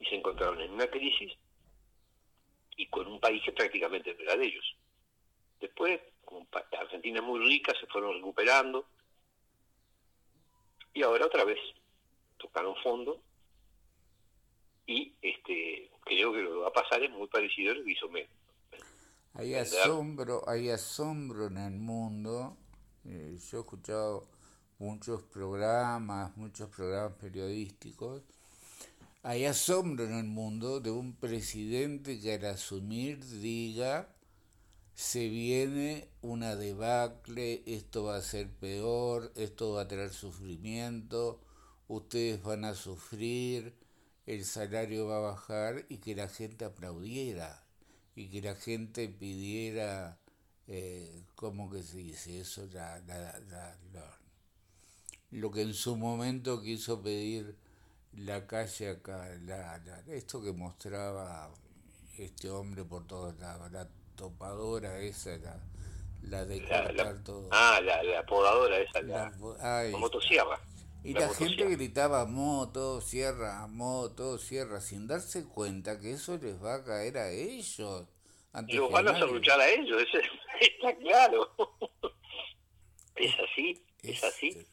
y 0.00 0.06
se 0.06 0.16
encontraron 0.16 0.60
en 0.60 0.72
una 0.72 0.88
crisis 0.88 1.32
y 2.76 2.86
con 2.86 3.06
un 3.06 3.20
país 3.20 3.42
que 3.44 3.52
prácticamente 3.52 4.14
no 4.14 4.20
era 4.20 4.36
de 4.36 4.46
ellos. 4.46 4.76
Después, 5.60 6.00
como 6.24 6.46
Argentina 6.52 7.20
es 7.20 7.24
muy 7.24 7.40
rica, 7.46 7.72
se 7.78 7.86
fueron 7.86 8.14
recuperando, 8.14 8.86
y 10.94 11.02
ahora 11.02 11.26
otra 11.26 11.44
vez 11.44 11.58
tocaron 12.38 12.74
fondo 12.82 13.20
y 14.86 15.12
este 15.22 15.90
creo 16.04 16.32
que 16.32 16.42
lo 16.42 16.50
que 16.50 16.56
va 16.56 16.68
a 16.68 16.72
pasar 16.72 17.02
es 17.02 17.10
muy 17.10 17.28
parecido 17.28 17.72
al 17.72 17.88
hizo 17.88 18.08
Hay 19.34 19.54
asombro, 19.54 20.42
hay 20.48 20.68
asombro 20.68 21.46
en 21.46 21.58
el 21.58 21.74
mundo. 21.74 22.56
Eh, 23.04 23.38
yo 23.50 23.58
he 23.58 23.60
escuchado 23.60 24.26
muchos 24.78 25.22
programas, 25.22 26.36
muchos 26.36 26.68
programas 26.68 27.14
periodísticos. 27.14 28.22
Hay 29.22 29.44
asombro 29.44 30.04
en 30.04 30.14
el 30.14 30.24
mundo 30.24 30.80
de 30.80 30.90
un 30.90 31.14
presidente 31.14 32.20
que 32.20 32.34
al 32.34 32.44
asumir 32.44 33.24
diga 33.24 34.11
se 34.94 35.28
viene 35.28 36.08
una 36.20 36.56
debacle, 36.56 37.62
esto 37.66 38.04
va 38.04 38.16
a 38.16 38.22
ser 38.22 38.50
peor, 38.50 39.32
esto 39.36 39.72
va 39.72 39.82
a 39.82 39.88
traer 39.88 40.12
sufrimiento, 40.12 41.40
ustedes 41.88 42.42
van 42.42 42.64
a 42.64 42.74
sufrir, 42.74 43.74
el 44.26 44.44
salario 44.44 45.06
va 45.06 45.16
a 45.16 45.32
bajar 45.32 45.86
y 45.88 45.98
que 45.98 46.14
la 46.14 46.28
gente 46.28 46.64
aplaudiera 46.64 47.64
y 48.14 48.28
que 48.28 48.42
la 48.42 48.54
gente 48.54 49.08
pidiera, 49.08 50.18
eh, 50.68 51.24
¿cómo 51.34 51.70
que 51.70 51.82
se 51.82 51.98
dice 51.98 52.40
eso? 52.40 52.66
La, 52.72 53.00
la, 53.00 53.78
lo 55.30 55.50
que 55.50 55.62
en 55.62 55.74
su 55.74 55.96
momento 55.96 56.60
quiso 56.62 57.02
pedir 57.02 57.56
la 58.12 58.46
calle 58.46 58.90
acá, 58.90 59.34
esto 60.08 60.42
que 60.42 60.52
mostraba 60.52 61.50
este 62.18 62.50
hombre 62.50 62.84
por 62.84 63.06
todos 63.06 63.38
lados, 63.38 63.72
la 63.72 63.88
topadora 64.22 65.00
esa, 65.00 65.36
la, 65.38 65.60
la 66.22 66.44
de 66.44 66.60
cortar 66.60 67.24
todo. 67.24 67.48
Ah, 67.50 67.80
la, 67.82 68.04
la 68.04 68.24
podadora 68.24 68.78
esa, 68.78 69.02
la, 69.02 69.32
motosierra. 69.98 70.60
Y 71.02 71.12
la, 71.14 71.28
gente 71.34 71.64
gritaba 71.64 72.24
moto, 72.26 73.00
sierra, 73.00 73.66
moto, 73.66 74.38
sierra, 74.38 74.80
sin 74.80 75.08
darse 75.08 75.44
cuenta 75.48 75.98
que 75.98 76.12
eso 76.12 76.38
les 76.40 76.62
va 76.62 76.76
a 76.76 76.84
caer 76.84 77.18
a 77.18 77.32
ellos. 77.32 78.06
y 78.68 78.76
los 78.76 78.92
van 78.92 79.08
a 79.08 79.18
luchar 79.18 79.60
a 79.60 79.68
ellos, 79.68 80.00
eso 80.00 80.18
está 80.60 80.94
claro. 80.98 81.50
es 83.16 83.34
así, 83.40 83.84
es 84.04 84.22
así. 84.22 84.64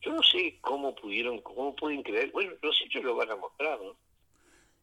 Yo 0.00 0.12
no 0.12 0.22
sé 0.22 0.56
cómo 0.62 0.94
pudieron, 0.94 1.42
cómo 1.42 1.76
pueden 1.76 2.02
creer, 2.02 2.32
bueno, 2.32 2.54
los 2.62 2.80
hechos 2.80 3.04
lo 3.04 3.16
van 3.16 3.30
a 3.30 3.36
mostrar, 3.36 3.78
¿no? 3.82 3.94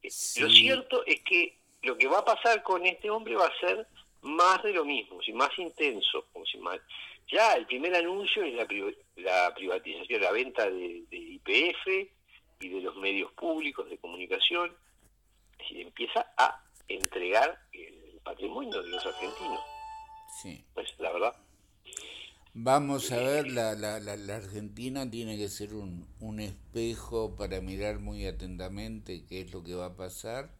Lo 0.03 0.49
cierto 0.49 1.03
es 1.07 1.21
que 1.21 1.57
lo 1.81 1.97
que 1.97 2.07
va 2.07 2.19
a 2.19 2.25
pasar 2.25 2.61
con 2.61 2.85
este 2.85 3.09
hombre 3.09 3.35
va 3.35 3.47
a 3.47 3.59
ser 3.59 3.87
más 4.21 4.61
de 4.63 4.73
lo 4.73 4.85
mismo, 4.85 5.19
más 5.33 5.57
intenso. 5.57 6.25
Como 6.31 6.45
si 6.45 6.57
más... 6.57 6.79
Ya 7.31 7.53
el 7.53 7.65
primer 7.65 7.95
anuncio 7.95 8.43
es 8.43 8.53
la, 8.53 8.67
la 9.17 9.53
privatización, 9.53 10.21
la 10.21 10.31
venta 10.31 10.69
de, 10.69 11.05
IPF 11.11 11.87
y 12.59 12.69
de 12.69 12.81
los 12.81 12.95
medios 12.97 13.31
públicos 13.33 13.89
de 13.89 13.97
comunicación. 13.97 14.75
empieza 15.69 16.33
a 16.37 16.61
entregar 16.87 17.57
el 17.71 18.19
patrimonio 18.23 18.81
de 18.81 18.89
los 18.89 19.05
argentinos. 19.05 19.61
Sí. 20.41 20.63
Pues 20.73 20.93
la 20.99 21.11
verdad. 21.11 21.35
Vamos 22.53 23.13
a 23.13 23.17
ver, 23.17 23.49
la, 23.49 23.75
la, 23.75 23.99
la, 23.99 24.35
Argentina 24.35 25.09
tiene 25.09 25.37
que 25.37 25.47
ser 25.47 25.73
un, 25.73 26.05
un 26.19 26.41
espejo 26.41 27.37
para 27.37 27.61
mirar 27.61 27.99
muy 27.99 28.25
atentamente 28.25 29.25
qué 29.25 29.39
es 29.41 29.53
lo 29.53 29.63
que 29.63 29.73
va 29.73 29.85
a 29.85 29.95
pasar. 29.95 30.51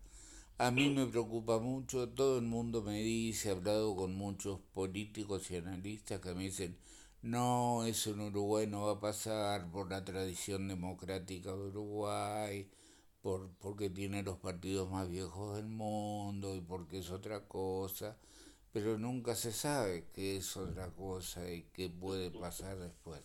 A 0.58 0.70
mí 0.70 0.89
me 0.89 1.08
preocupa 1.08 1.58
mucho, 1.60 2.10
todo 2.10 2.38
el 2.38 2.46
mundo 2.46 2.84
me 2.84 3.01
dice, 3.01 3.50
he 3.50 3.51
hablado 3.51 3.96
con 3.96 4.15
muchos 4.15 4.60
políticos 4.74 5.50
y 5.50 5.58
analistas 5.58 6.20
que 6.20 6.34
me 6.34 6.43
dicen, 6.43 6.77
no, 7.24 7.86
eso 7.86 8.12
en 8.12 8.22
Uruguay 8.22 8.67
no 8.67 8.86
va 8.86 8.93
a 8.93 9.00
pasar 9.00 9.70
por 9.72 9.89
la 9.89 10.03
tradición 10.03 10.67
democrática 10.67 11.51
de 11.51 11.67
Uruguay, 11.67 12.70
por, 13.22 13.50
porque 13.60 13.89
tiene 13.89 14.24
los 14.24 14.38
partidos 14.38 14.89
más 14.89 15.10
viejos 15.10 15.55
del 15.55 15.67
mundo 15.67 16.55
y 16.55 16.62
porque 16.62 17.00
es 17.00 17.12
otra 17.12 17.48
cosa, 17.48 18.17
pero 18.74 18.98
nunca 18.98 19.36
se 19.36 19.51
sabe 19.51 20.08
qué 20.13 20.38
es 20.38 20.58
otra 20.58 20.89
cosa 20.91 21.51
y 21.51 21.63
qué 21.74 21.89
puede 21.89 22.31
pasar 22.31 22.77
después. 22.77 23.22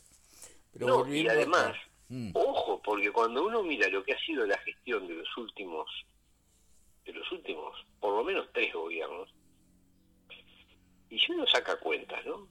Pero 0.73 1.07
y 1.09 1.27
además, 1.27 1.75
mm. 2.09 2.31
ojo, 2.35 2.83
porque 2.85 3.11
cuando 3.11 3.47
uno 3.47 3.63
mira 3.63 3.89
lo 3.89 4.05
que 4.05 4.13
ha 4.13 4.19
sido 4.19 4.47
la 4.47 4.59
gestión 4.59 5.07
de 5.07 5.15
los 5.15 5.37
últimos, 5.39 5.89
de 7.07 7.13
los 7.13 7.31
últimos, 7.33 7.87
por 8.01 8.15
lo 8.15 8.25
menos 8.25 8.49
tres 8.53 8.73
gobiernos, 8.73 9.33
y 11.09 11.19
si 11.19 11.33
uno 11.33 11.47
saca 11.47 11.79
cuentas, 11.79 12.25
¿no? 12.27 12.49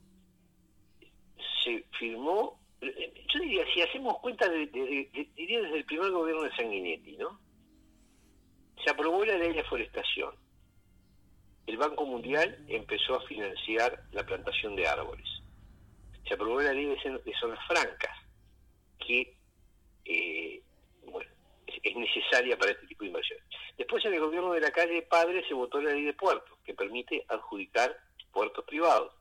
Se 1.64 1.86
firmó 2.00 2.60
yo 2.82 3.40
diría, 3.40 3.66
si 3.74 3.82
hacemos 3.82 4.20
cuenta, 4.20 4.50
diría 4.50 5.62
desde 5.62 5.78
el 5.78 5.86
primer 5.86 6.12
gobierno 6.12 6.44
de 6.44 6.56
Sanguinetti, 6.56 7.18
¿no? 7.18 7.40
Se 8.84 8.90
aprobó 8.90 9.26
la 9.26 9.38
ley 9.38 9.54
de 9.54 9.64
forestación. 9.64 10.36
El 11.66 11.78
Banco 11.78 12.06
Mundial 12.06 12.64
empezó 12.68 13.16
a 13.16 13.26
financiar 13.26 14.04
la 14.12 14.24
plantación 14.26 14.76
de 14.76 14.88
árboles. 14.88 15.28
Se 16.28 16.34
aprobó 16.36 16.62
la 16.62 16.74
ley 16.74 16.86
de, 16.86 17.34
zonas 17.40 17.60
francas, 17.68 18.18
que 19.00 19.36
eh, 20.06 20.62
es, 21.86 21.96
necesaria 21.96 22.58
para 22.58 22.72
este 22.72 22.88
tipo 22.88 23.04
de 23.04 23.10
inversiones. 23.10 23.46
Después 23.78 24.04
en 24.06 24.14
el 24.14 24.20
gobierno 24.20 24.54
de 24.54 24.62
la 24.62 24.72
calle 24.72 25.02
Padre 25.04 25.46
se 25.48 25.54
votó 25.54 25.82
la 25.82 25.92
ley 25.92 26.04
de 26.04 26.14
puertos, 26.14 26.58
que 26.64 26.74
permite 26.74 27.26
adjudicar 27.28 27.96
puertos 28.32 28.66
privados. 28.66 29.14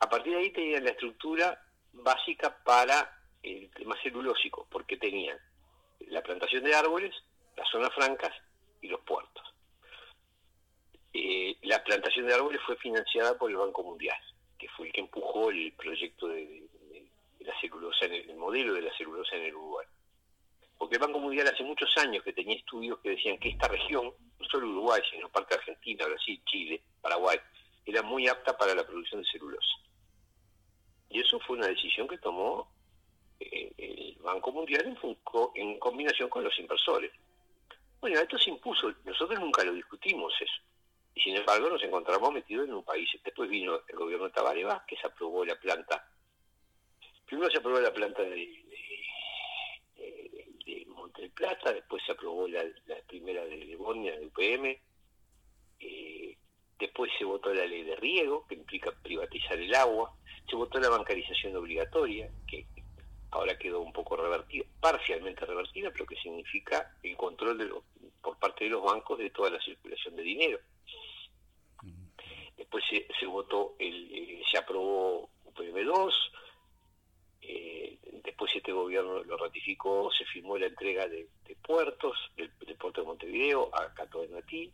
A 0.00 0.08
partir 0.08 0.32
de 0.32 0.40
ahí 0.40 0.50
tenían 0.50 0.84
la 0.84 0.90
estructura 0.90 1.62
básica 1.92 2.56
para 2.64 3.18
el 3.42 3.70
tema 3.70 3.96
celulósico, 4.02 4.66
porque 4.70 4.96
tenían 4.96 5.38
la 6.08 6.22
plantación 6.22 6.64
de 6.64 6.74
árboles, 6.74 7.14
las 7.56 7.68
zonas 7.68 7.94
francas 7.94 8.32
y 8.80 8.88
los 8.88 9.00
puertos. 9.00 9.42
Eh, 11.14 11.56
la 11.62 11.82
plantación 11.84 12.26
de 12.26 12.34
árboles 12.34 12.60
fue 12.64 12.76
financiada 12.76 13.36
por 13.36 13.50
el 13.50 13.56
Banco 13.58 13.82
Mundial, 13.82 14.18
que 14.58 14.68
fue 14.70 14.86
el 14.86 14.92
que 14.92 15.00
empujó 15.00 15.50
el 15.50 15.72
proyecto 15.72 16.28
de, 16.28 16.66
la 17.40 17.60
celulosa, 17.60 18.06
en 18.06 18.30
el, 18.30 18.36
modelo 18.36 18.74
de 18.74 18.82
la 18.82 18.96
celulosa 18.96 19.36
en 19.36 19.42
el 19.42 19.54
Uruguay. 19.54 19.86
Porque 20.82 20.96
el 20.96 21.00
Banco 21.00 21.20
Mundial 21.20 21.46
hace 21.46 21.62
muchos 21.62 21.96
años 21.98 22.24
que 22.24 22.32
tenía 22.32 22.56
estudios 22.56 22.98
que 22.98 23.10
decían 23.10 23.38
que 23.38 23.50
esta 23.50 23.68
región, 23.68 24.12
no 24.40 24.46
solo 24.46 24.66
Uruguay, 24.66 25.00
sino 25.08 25.28
parte 25.28 25.54
de 25.54 25.60
Argentina, 25.60 26.06
Brasil, 26.06 26.42
Chile, 26.44 26.82
Paraguay, 27.00 27.38
era 27.86 28.02
muy 28.02 28.26
apta 28.26 28.58
para 28.58 28.74
la 28.74 28.84
producción 28.84 29.22
de 29.22 29.28
celulosa. 29.30 29.76
Y 31.08 31.20
eso 31.20 31.38
fue 31.38 31.56
una 31.58 31.68
decisión 31.68 32.08
que 32.08 32.18
tomó 32.18 32.68
eh, 33.38 33.72
el 33.78 34.16
Banco 34.22 34.50
Mundial 34.50 34.84
en, 35.54 35.78
combinación 35.78 36.28
con 36.28 36.42
los 36.42 36.58
inversores. 36.58 37.12
Bueno, 38.00 38.18
esto 38.18 38.36
se 38.36 38.50
impuso, 38.50 38.92
nosotros 39.04 39.38
nunca 39.38 39.62
lo 39.62 39.74
discutimos 39.74 40.34
eso. 40.40 40.62
Y 41.14 41.20
sin 41.20 41.36
embargo 41.36 41.68
nos 41.68 41.84
encontramos 41.84 42.32
metidos 42.32 42.66
en 42.66 42.74
un 42.74 42.82
país. 42.82 43.08
Después 43.22 43.48
vino 43.48 43.82
el 43.86 43.96
gobierno 43.96 44.24
de 44.24 44.32
Tabaré 44.32 44.66
que 44.88 44.96
se 44.96 45.06
aprobó 45.06 45.44
la 45.44 45.54
planta. 45.54 46.04
Primero 47.24 47.48
se 47.52 47.58
aprobó 47.58 47.78
la 47.78 47.94
planta 47.94 48.22
de, 48.24 48.61
Plata, 51.34 51.72
después 51.72 52.02
se 52.04 52.12
aprobó 52.12 52.46
la, 52.48 52.62
primera 53.06 53.44
de 53.44 53.56
Lebonia, 53.56 54.18
de 54.18 54.26
UPM. 54.26 54.80
Eh, 55.80 56.36
después 56.78 57.10
se 57.18 57.24
votó 57.24 57.52
la 57.52 57.66
ley 57.66 57.82
de 57.82 57.96
riego, 57.96 58.46
que 58.46 58.54
implica 58.54 58.92
privatizar 59.02 59.58
el 59.58 59.74
agua 59.74 60.14
se 60.48 60.56
votó 60.56 60.78
la 60.78 60.88
bancarización 60.90 61.56
obligatoria, 61.56 62.30
que 62.46 62.66
ahora 63.30 63.56
quedó 63.58 63.80
un 63.80 63.92
poco 63.92 64.16
revertida, 64.16 64.64
parcialmente 64.80 65.46
revertida, 65.46 65.90
pero 65.90 66.06
que 66.06 66.16
significa 66.16 66.94
el 67.02 67.16
control 67.16 67.58
de 67.58 67.70
por 68.20 68.38
parte 68.38 68.64
de 68.64 68.70
los 68.70 68.82
bancos 68.82 69.18
de 69.18 69.30
toda 69.30 69.50
la 69.50 69.60
circulación 69.60 70.16
de 70.16 70.22
dinero. 70.22 70.58
Después 72.56 72.84
se, 73.18 73.26
votó, 73.26 73.74
el, 73.78 74.12
eh, 74.12 74.42
se 74.50 74.58
aprobó 74.58 75.30
UPM2, 75.46 76.10
eh, 76.10 76.31
después 78.42 78.56
este 78.56 78.72
gobierno 78.72 79.22
lo 79.22 79.36
ratificó, 79.36 80.10
se 80.10 80.24
firmó 80.24 80.58
la 80.58 80.66
entrega 80.66 81.06
de, 81.06 81.28
puertos, 81.62 82.16
del, 82.36 82.50
puerto 82.76 83.00
de 83.00 83.06
Montevideo 83.06 83.70
a 83.72 83.94
Cato 83.94 84.22
de 84.22 84.28
Natí, 84.28 84.72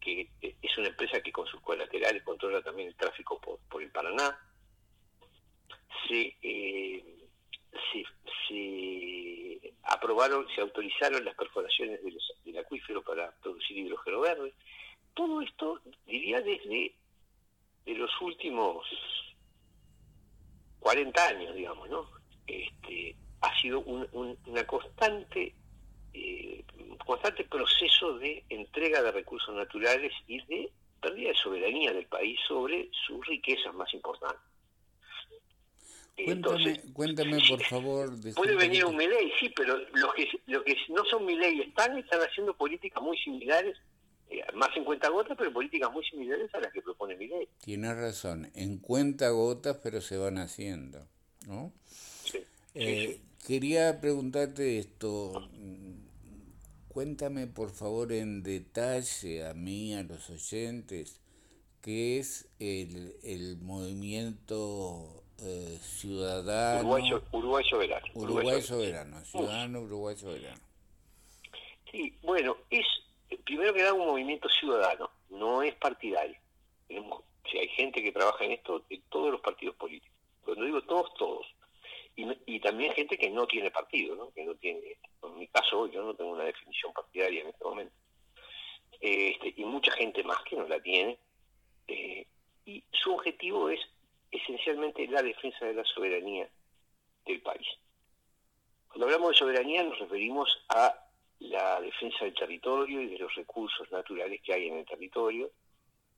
que 0.00 0.28
es 0.40 0.78
una 0.78 0.88
empresa 0.88 1.20
que 1.20 1.32
con 1.32 1.46
sus 1.46 1.60
colaterales 1.60 2.22
controla 2.22 2.62
también 2.62 2.88
el 2.88 2.94
tráfico 2.94 3.40
por 3.68 3.82
el 3.82 3.90
Paraná 3.90 4.38
se, 6.08 6.36
eh, 6.42 7.04
se, 8.48 9.74
aprobaron, 9.82 10.46
se 10.54 10.60
autorizaron 10.60 11.24
las 11.24 11.34
perforaciones 11.34 12.00
del 12.44 12.58
acuífero 12.58 13.02
para 13.02 13.32
producir 13.42 13.76
hidrógeno 13.78 14.20
verde. 14.20 14.54
Todo 15.14 15.42
esto, 15.42 15.80
diría, 16.06 16.40
desde 16.40 16.94
de 17.84 17.94
los 17.94 18.10
últimos 18.20 18.86
40 20.78 21.26
años, 21.26 21.54
digamos, 21.54 21.88
¿no? 21.90 22.19
Este, 22.50 23.16
ha 23.40 23.60
sido 23.60 23.80
un, 23.80 24.36
una 24.46 24.66
constante 24.66 25.54
eh, 26.12 26.64
constante 27.06 27.44
proceso 27.44 28.18
de 28.18 28.44
entrega 28.48 29.02
de 29.02 29.12
recursos 29.12 29.54
naturales 29.54 30.12
y 30.26 30.40
de 30.46 30.70
pérdida 31.00 31.28
de 31.28 31.34
soberanía 31.34 31.92
del 31.92 32.06
país 32.06 32.38
sobre 32.46 32.90
sus 33.06 33.26
riquezas 33.26 33.74
más 33.74 33.92
importantes. 33.94 34.40
Cuéntame, 36.24 36.80
cuéntame 36.92 37.38
por 37.48 37.62
favor. 37.62 38.10
Puede 38.36 38.54
venir 38.56 38.84
un 38.84 38.96
Milei, 38.96 39.32
sí, 39.40 39.48
pero 39.56 39.78
los 39.78 40.14
que, 40.14 40.28
los 40.46 40.62
que 40.64 40.76
no 40.90 41.04
son 41.06 41.24
Milei 41.24 41.60
están, 41.60 41.96
están 41.96 42.20
haciendo 42.20 42.54
políticas 42.54 43.02
muy 43.02 43.16
similares, 43.18 43.78
eh, 44.28 44.44
más 44.54 44.68
en 44.76 44.84
cuenta 44.84 45.08
gotas, 45.08 45.36
pero 45.38 45.52
políticas 45.52 45.90
muy 45.90 46.04
similares 46.04 46.54
a 46.54 46.60
las 46.60 46.72
que 46.72 46.82
propone 46.82 47.16
Milei. 47.16 47.48
Tienes 47.62 47.96
razón, 47.96 48.50
en 48.54 48.78
cuenta 48.78 49.30
gotas, 49.30 49.78
pero 49.82 50.00
se 50.00 50.18
van 50.18 50.36
haciendo, 50.38 51.08
¿no? 51.46 51.72
Eh, 52.82 53.20
quería 53.46 54.00
preguntarte 54.00 54.78
esto. 54.78 55.48
Cuéntame 56.88 57.46
por 57.46 57.70
favor 57.70 58.12
en 58.12 58.42
detalle 58.42 59.46
a 59.46 59.54
mí, 59.54 59.94
a 59.94 60.02
los 60.02 60.28
oyentes, 60.30 61.20
qué 61.82 62.18
es 62.18 62.48
el, 62.58 63.14
el 63.22 63.58
movimiento 63.58 65.22
eh, 65.42 65.78
ciudadano. 65.82 66.88
Uruguay, 67.32 67.64
soberano. 67.68 68.06
Uruguay, 68.14 68.62
soberano, 68.62 69.24
ciudadano 69.24 69.80
Uruguay 69.80 70.16
soberano. 70.16 70.60
Sí, 71.90 72.16
bueno, 72.22 72.56
es 72.70 72.86
primero 73.44 73.72
que 73.74 73.80
nada 73.80 73.94
un 73.94 74.06
movimiento 74.06 74.48
ciudadano, 74.48 75.10
no 75.28 75.62
es 75.62 75.74
partidario. 75.74 76.36
si 76.88 77.58
hay 77.58 77.68
gente 77.68 78.02
que 78.02 78.12
trabaja 78.12 78.44
en 78.44 78.52
esto 78.52 78.84
en 78.88 79.02
todos 79.10 79.32
los 79.32 79.40
partidos 79.40 79.76
políticos. 79.76 80.16
Cuando 80.44 80.64
digo 80.64 80.82
todos, 80.82 81.12
todos. 81.14 81.46
Y, 82.46 82.60
también 82.60 82.92
gente 82.92 83.16
que 83.16 83.30
no 83.30 83.46
tiene 83.46 83.70
partido, 83.70 84.14
¿no? 84.16 84.30
que 84.32 84.44
no 84.44 84.54
tiene, 84.54 84.98
en 85.22 85.38
mi 85.38 85.46
caso 85.48 85.86
yo 85.86 86.02
no 86.02 86.14
tengo 86.14 86.32
una 86.32 86.44
definición 86.44 86.92
partidaria 86.92 87.42
en 87.42 87.48
este 87.48 87.64
momento. 87.64 87.94
Este, 89.00 89.54
y 89.56 89.64
mucha 89.64 89.92
gente 89.92 90.22
más 90.22 90.38
que 90.42 90.56
no 90.56 90.68
la 90.68 90.80
tiene. 90.80 91.18
Eh, 91.88 92.26
y 92.66 92.84
su 92.92 93.14
objetivo 93.14 93.70
es 93.70 93.80
esencialmente 94.30 95.06
la 95.08 95.22
defensa 95.22 95.64
de 95.64 95.74
la 95.74 95.84
soberanía 95.84 96.48
del 97.24 97.40
país. 97.40 97.66
Cuando 98.88 99.06
hablamos 99.06 99.30
de 99.30 99.36
soberanía 99.36 99.82
nos 99.82 99.98
referimos 99.98 100.64
a 100.68 100.94
la 101.38 101.80
defensa 101.80 102.24
del 102.24 102.34
territorio 102.34 103.00
y 103.00 103.06
de 103.06 103.18
los 103.18 103.34
recursos 103.34 103.90
naturales 103.90 104.40
que 104.42 104.52
hay 104.52 104.68
en 104.68 104.78
el 104.78 104.84
territorio 104.84 105.50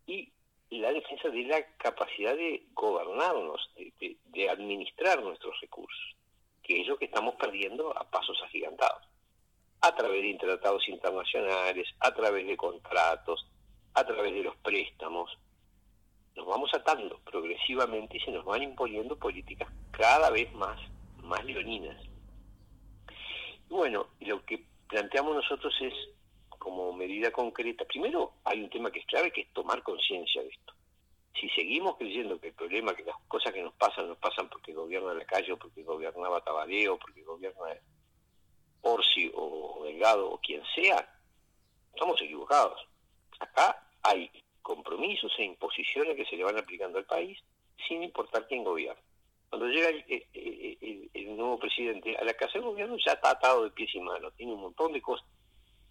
y 0.07 0.33
la 0.78 0.92
defensa 0.92 1.28
de 1.28 1.42
la 1.44 1.62
capacidad 1.76 2.37
de 2.37 2.66
gobernarnos, 2.74 3.70
de, 3.76 4.48
administrar 4.48 5.22
nuestros 5.22 5.58
recursos, 5.61 6.16
que 6.62 6.80
es 6.80 6.87
lo 6.87 6.96
que 6.96 7.04
estamos 7.04 7.35
perdiendo 7.37 7.96
a 7.96 8.08
pasos 8.11 8.40
agigantados, 8.44 9.06
a 9.80 9.94
través 9.94 10.22
de 10.22 10.35
tratados 10.35 10.88
internacionales, 10.88 11.88
a 12.00 12.12
través 12.14 12.46
de 12.46 12.56
contratos, 12.56 13.46
a 13.94 14.04
través 14.04 14.32
de 14.32 14.42
los 14.42 14.56
préstamos, 14.56 15.30
nos 16.35 16.46
vamos 16.46 16.70
atando 16.72 17.18
progresivamente 17.20 18.16
y 18.16 18.20
se 18.20 18.30
nos 18.30 18.44
van 18.44 18.62
imponiendo 18.62 19.18
políticas 19.18 19.68
cada 19.90 20.30
vez 20.30 20.50
más, 20.54 20.80
más 21.18 21.44
leoninas. 21.44 22.02
Y 23.68 23.74
bueno, 23.74 24.06
lo 24.20 24.42
que 24.44 24.64
planteamos 24.88 25.37
nosotros 25.37 25.74
es 25.80 25.92
como 26.62 26.92
medida 26.92 27.33
concreta, 27.33 27.85
primero 27.87 28.35
hay 28.44 28.62
un 28.62 28.70
tema 28.70 28.88
que 28.92 29.01
es 29.01 29.07
clave, 29.07 29.33
que 29.33 29.40
es 29.40 29.53
tomar 29.53 29.83
conciencia 29.83 30.42
de 30.42 30.48
esto. 30.48 30.72
Si 31.35 31.48
seguimos 31.48 31.96
creyendo 31.96 32.38
que 32.38 32.48
el 32.48 32.55
problema, 32.55 32.94
que 32.94 33.03
las 33.03 33.16
cosas 33.27 33.53
que 33.53 33.62
nos 33.62 33.75
pasan, 33.75 34.07
nos 34.07 34.16
pasan 34.18 34.48
porque 34.48 34.72
gobierna 34.72 35.12
la 35.12 35.25
calle, 35.25 35.53
o 35.53 35.59
porque 35.59 35.83
gobernaba 35.83 36.40
Tabadeo, 36.44 37.01
porque 37.01 37.25
gobierna 37.25 37.66
Orsi 38.83 39.29
o 39.35 39.83
Delgado 39.83 40.31
o 40.31 40.38
quien 40.38 40.62
sea, 40.72 41.05
estamos 41.92 42.22
equivocados. 42.22 42.81
Acá 43.40 43.85
hay 44.05 44.31
compromisos 44.62 45.33
e 45.38 45.44
imposiciones 45.44 46.14
que 46.14 46.27
se 46.27 46.37
le 46.37 46.44
van 46.44 46.59
aplicando 46.59 46.98
al 46.98 47.07
país 47.07 47.40
sin 47.88 48.05
importar 48.05 48.46
quién 48.46 48.62
gobierna. 48.62 49.03
Cuando 49.48 49.66
llega 49.66 49.88
el, 49.88 51.37
nuevo 51.37 51.59
presidente 51.59 52.16
a 52.16 52.25
la 52.25 52.35
casa 52.35 52.53
del 52.55 52.62
gobierno 52.62 52.96
ya 53.05 53.14
está 53.14 53.31
atado 53.31 53.64
de 53.64 53.70
pies 53.72 53.92
y 53.94 54.01
manos, 54.01 54.33
tiene 54.37 54.53
un 54.53 54.61
montón 54.61 54.92
de 54.92 55.03
cosas. 55.03 55.27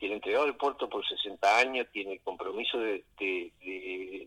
Tiene 0.02 0.16
entregado 0.16 0.46
el 0.46 0.56
puerto 0.56 0.90
por 0.90 1.08
60 1.08 1.58
años, 1.60 1.86
tiene 1.92 2.14
el 2.14 2.22
compromiso 2.22 2.80
de, 2.80 3.06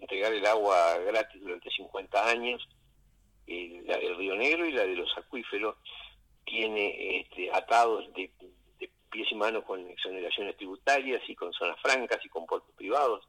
entregar 0.01 0.33
el 0.33 0.47
agua 0.47 0.99
gratis 0.99 1.43
durante 1.43 1.69
50 1.69 2.29
años, 2.29 2.69
el, 3.49 3.85
el, 3.91 4.17
Río 4.17 4.37
Negro 4.37 4.67
y 4.67 4.71
la 4.71 4.85
de 4.85 4.95
los 4.95 5.11
acuíferos, 5.19 5.75
tiene 6.45 7.19
este, 7.19 7.51
atados 7.53 8.05
de, 8.15 8.31
pies 9.11 9.33
y 9.33 9.35
manos 9.35 9.65
con 9.65 9.85
exoneraciones 9.91 10.57
tributarias 10.57 11.29
y 11.29 11.35
con 11.35 11.53
zonas 11.53 11.81
francas 11.83 12.25
y 12.25 12.29
con 12.29 12.47
puertos 12.47 12.73
privados. 12.77 13.27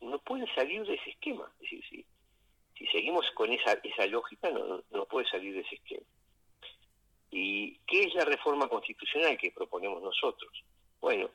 no 0.00 0.18
puede 0.18 0.52
salir 0.52 0.84
de 0.84 0.94
ese 0.94 1.10
esquema. 1.10 1.48
Es 1.60 1.70
decir, 1.70 2.04
si, 2.76 2.86
seguimos 2.86 3.24
con 3.36 3.52
esa, 3.52 3.78
lógica, 4.08 4.50
no 4.50 5.06
puede 5.06 5.28
salir 5.28 5.54
de 5.54 5.60
ese 5.60 5.76
esquema. 5.76 6.06
¿Y 7.30 7.78
qué 7.86 8.02
es 8.02 8.14
la 8.14 8.24
reforma 8.24 8.66
constitucional 8.66 9.38
que 9.38 9.52
proponemos 9.52 10.02
nosotros? 10.02 10.64
Bueno, 11.02 11.28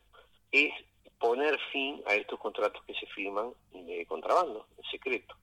es 0.51 0.73
poner 1.19 1.59
fin 1.71 2.01
a 2.07 2.15
estos 2.15 2.39
contratos 2.39 2.81
que 2.85 2.93
se 2.95 3.05
firman 3.07 3.51
de 3.73 4.05
contrabando, 4.07 4.65
en 4.77 4.83
secreto. 4.89 5.35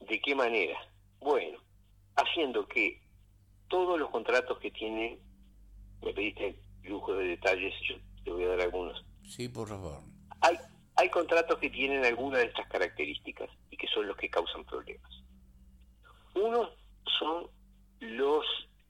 ¿De 0.00 0.20
qué 0.20 0.34
manera? 0.34 0.78
Bueno, 1.20 1.58
haciendo 2.16 2.66
que 2.66 3.00
todos 3.68 4.00
los 4.00 4.10
contratos 4.10 4.58
que 4.58 4.70
tienen, 4.70 5.20
me 6.02 6.14
pediste 6.14 6.58
lujo 6.82 7.12
de 7.14 7.24
detalles, 7.28 7.74
yo 7.86 7.96
te 8.24 8.30
voy 8.30 8.44
a 8.44 8.48
dar 8.48 8.62
algunos. 8.62 9.04
Sí, 9.22 9.48
por 9.48 9.68
favor. 9.68 10.00
Hay, 10.40 10.56
hay 10.96 11.10
contratos 11.10 11.58
que 11.58 11.68
tienen 11.68 12.04
alguna 12.06 12.38
de 12.38 12.46
estas 12.46 12.66
características 12.68 13.50
y 13.70 13.76
que 13.76 13.86
son 13.88 14.06
los 14.06 14.16
que 14.16 14.30
causan 14.30 14.64
problemas. 14.64 15.12
Uno 16.34 16.70
son 17.18 17.48
los 18.00 18.46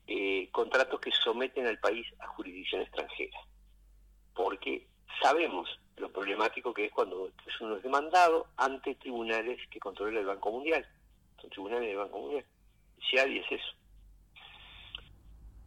eh, 0.06 0.48
contratos 0.52 1.00
que 1.00 1.10
someten 1.10 1.66
al 1.66 1.80
país 1.80 2.06
a 2.20 2.28
jurisdicción 2.28 2.82
extranjera, 2.82 3.38
porque 4.38 4.86
sabemos 5.20 5.68
lo 5.96 6.12
problemático 6.12 6.72
que 6.72 6.84
es 6.84 6.92
cuando 6.92 7.28
uno 7.60 7.76
es 7.76 7.82
demandado 7.82 8.46
ante 8.56 8.94
tribunales 8.94 9.58
que 9.68 9.80
controla 9.80 10.20
el 10.20 10.26
Banco 10.26 10.52
Mundial. 10.52 10.86
Son 11.40 11.50
tribunales 11.50 11.88
del 11.88 11.96
Banco 11.96 12.20
Mundial. 12.20 12.44
Hay 13.20 13.38
es 13.38 13.46
eso. 13.50 13.72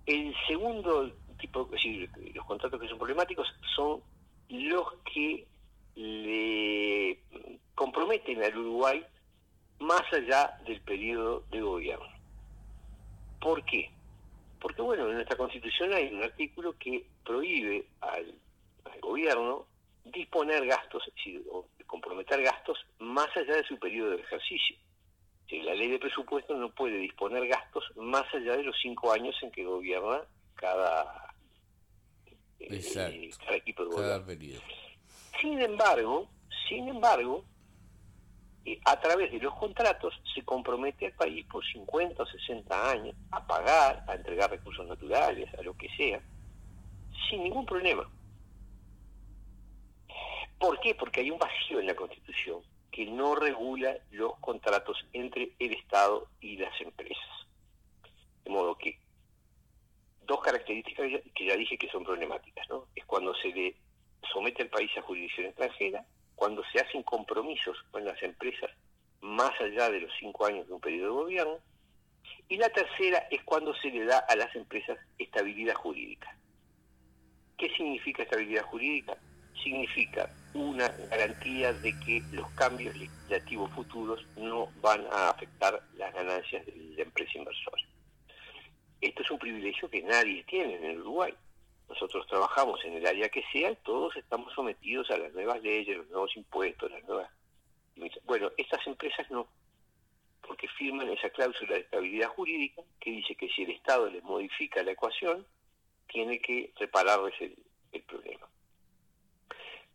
El 0.05 0.33
segundo 0.47 1.11
tipo, 1.37 1.65
es 1.65 1.71
decir, 1.71 2.09
los 2.33 2.45
contratos 2.45 2.79
que 2.79 2.87
son 2.87 2.97
problemáticos 2.97 3.45
son 3.75 4.01
los 4.47 4.93
que 5.13 5.45
le 5.95 7.19
comprometen 7.75 8.41
al 8.41 8.57
Uruguay 8.57 9.05
más 9.79 10.03
allá 10.13 10.57
del 10.65 10.79
periodo 10.79 11.43
de 11.51 11.59
gobierno. 11.59 12.07
¿Por 13.41 13.65
qué? 13.65 13.91
Porque, 14.61 14.81
bueno, 14.81 15.09
en 15.09 15.15
nuestra 15.15 15.35
Constitución 15.35 15.91
hay 15.93 16.13
un 16.13 16.23
artículo 16.23 16.77
que 16.77 17.05
prohíbe 17.25 17.85
al, 17.99 18.33
gobierno 18.99 19.67
disponer 20.05 20.65
gastos, 20.65 21.03
o 21.51 21.65
comprometer 21.87 22.41
gastos 22.41 22.77
más 22.99 23.27
allá 23.35 23.55
de 23.55 23.63
su 23.63 23.77
periodo 23.77 24.11
de 24.11 24.21
ejercicio. 24.21 24.75
la 25.51 25.75
ley 25.75 25.89
de 25.89 25.99
presupuesto 25.99 26.55
no 26.55 26.69
puede 26.71 26.97
disponer 26.97 27.45
gastos 27.47 27.83
más 27.97 28.23
allá 28.33 28.55
de 28.55 28.63
los 28.63 28.75
cinco 28.81 29.11
años 29.11 29.35
en 29.41 29.51
que 29.51 29.65
gobierna 29.65 30.21
cada, 30.55 31.33
eh, 32.59 32.81
equipo 33.57 33.83
de 33.83 33.89
gobierno. 33.89 34.25
Sin 35.39 35.59
embargo, 35.61 36.29
sin 36.69 36.87
embargo, 36.87 37.43
eh, 38.63 38.79
a 38.85 38.99
través 38.99 39.31
de 39.31 39.39
los 39.39 39.53
contratos 39.55 40.13
se 40.33 40.43
compromete 40.43 41.07
al 41.07 41.13
país 41.13 41.45
por 41.47 41.65
50 41.65 42.23
o 42.23 42.25
60 42.25 42.91
años 42.91 43.15
a 43.31 43.45
pagar, 43.45 44.05
a 44.07 44.13
entregar 44.13 44.51
recursos 44.51 44.87
naturales, 44.87 45.53
a 45.57 45.61
lo 45.63 45.75
que 45.75 45.89
sea, 45.97 46.21
sin 47.29 47.43
ningún 47.43 47.65
problema. 47.65 48.07
¿Por 50.61 50.79
qué? 50.79 50.93
Porque 50.93 51.21
hay 51.21 51.31
un 51.31 51.39
vacío 51.39 51.79
en 51.79 51.87
la 51.87 51.95
Constitución 51.95 52.61
que 52.91 53.07
no 53.07 53.33
regula 53.33 53.97
los 54.11 54.37
contratos 54.37 55.03
entre 55.11 55.53
el 55.57 55.73
Estado 55.73 56.27
y 56.39 56.55
las 56.57 56.79
empresas. 56.79 57.47
De 58.43 58.51
modo 58.51 58.77
que 58.77 58.99
dos 60.21 60.39
características 60.41 61.07
que 61.33 61.45
ya 61.45 61.55
dije 61.55 61.79
que 61.79 61.89
son 61.89 62.03
problemáticas, 62.03 62.69
¿no? 62.69 62.85
Es 62.95 63.03
cuando 63.05 63.33
se 63.33 63.47
le 63.47 63.75
somete 64.31 64.61
al 64.61 64.69
país 64.69 64.91
a 64.97 65.01
jurisdicción 65.01 65.47
extranjera, 65.47 66.05
cuando 66.35 66.63
se 66.71 66.79
hacen 66.79 67.01
compromisos 67.01 67.75
con 67.89 68.05
las 68.05 68.21
empresas 68.21 68.69
más 69.19 69.59
allá 69.59 69.89
de 69.89 70.01
los 70.01 70.11
cinco 70.19 70.45
años 70.45 70.67
de 70.67 70.73
un 70.73 70.81
periodo 70.81 71.07
de 71.07 71.23
gobierno, 71.23 71.57
y 72.49 72.57
la 72.57 72.69
tercera 72.69 73.27
es 73.31 73.41
cuando 73.45 73.73
se 73.73 73.89
le 73.89 74.05
da 74.05 74.19
a 74.19 74.35
las 74.35 74.55
empresas 74.55 74.99
estabilidad 75.17 75.73
jurídica. 75.73 76.37
¿Qué 77.57 77.67
significa 77.75 78.21
estabilidad 78.21 78.65
jurídica? 78.65 79.17
Significa 79.63 80.29
una 80.53 80.87
garantía 81.09 81.73
de 81.73 81.97
que 81.99 82.21
los 82.31 82.49
cambios 82.51 82.95
legislativos 82.95 83.71
futuros 83.71 84.25
no 84.37 84.69
van 84.81 85.05
a 85.11 85.29
afectar 85.29 85.81
las 85.95 86.13
ganancias 86.13 86.65
de 86.65 86.75
la 86.95 87.03
empresa 87.03 87.37
inversora. 87.37 87.83
Esto 88.99 89.23
es 89.23 89.31
un 89.31 89.39
privilegio 89.39 89.89
que 89.89 90.03
nadie 90.03 90.43
tiene 90.43 90.75
en 90.75 90.85
el 90.85 90.99
Uruguay 91.01 91.33
nosotros 91.91 92.25
trabajamos 92.27 92.83
en 92.85 92.93
el 92.93 93.05
área 93.05 93.27
que 93.27 93.43
sea, 93.51 93.75
todos 93.75 94.15
estamos 94.15 94.53
sometidos 94.53 95.11
a 95.11 95.17
las 95.17 95.33
nuevas 95.33 95.61
leyes, 95.61 95.97
los 95.97 96.09
nuevos 96.09 96.35
impuestos, 96.37 96.89
las 96.89 97.03
nuevas... 97.03 97.29
Bueno, 98.23 98.49
estas 98.57 98.87
empresas 98.87 99.29
no, 99.29 99.49
porque 100.41 100.69
firman 100.69 101.09
esa 101.09 101.29
cláusula 101.29 101.73
de 101.73 101.81
estabilidad 101.81 102.29
jurídica 102.29 102.81
que 102.97 103.11
dice 103.11 103.35
que 103.35 103.49
si 103.49 103.63
el 103.63 103.71
Estado 103.71 104.09
les 104.09 104.23
modifica 104.23 104.81
la 104.83 104.91
ecuación, 104.91 105.45
tiene 106.07 106.39
que 106.39 106.71
repararles 106.79 107.33
el, 107.41 107.57
problema. 108.03 108.47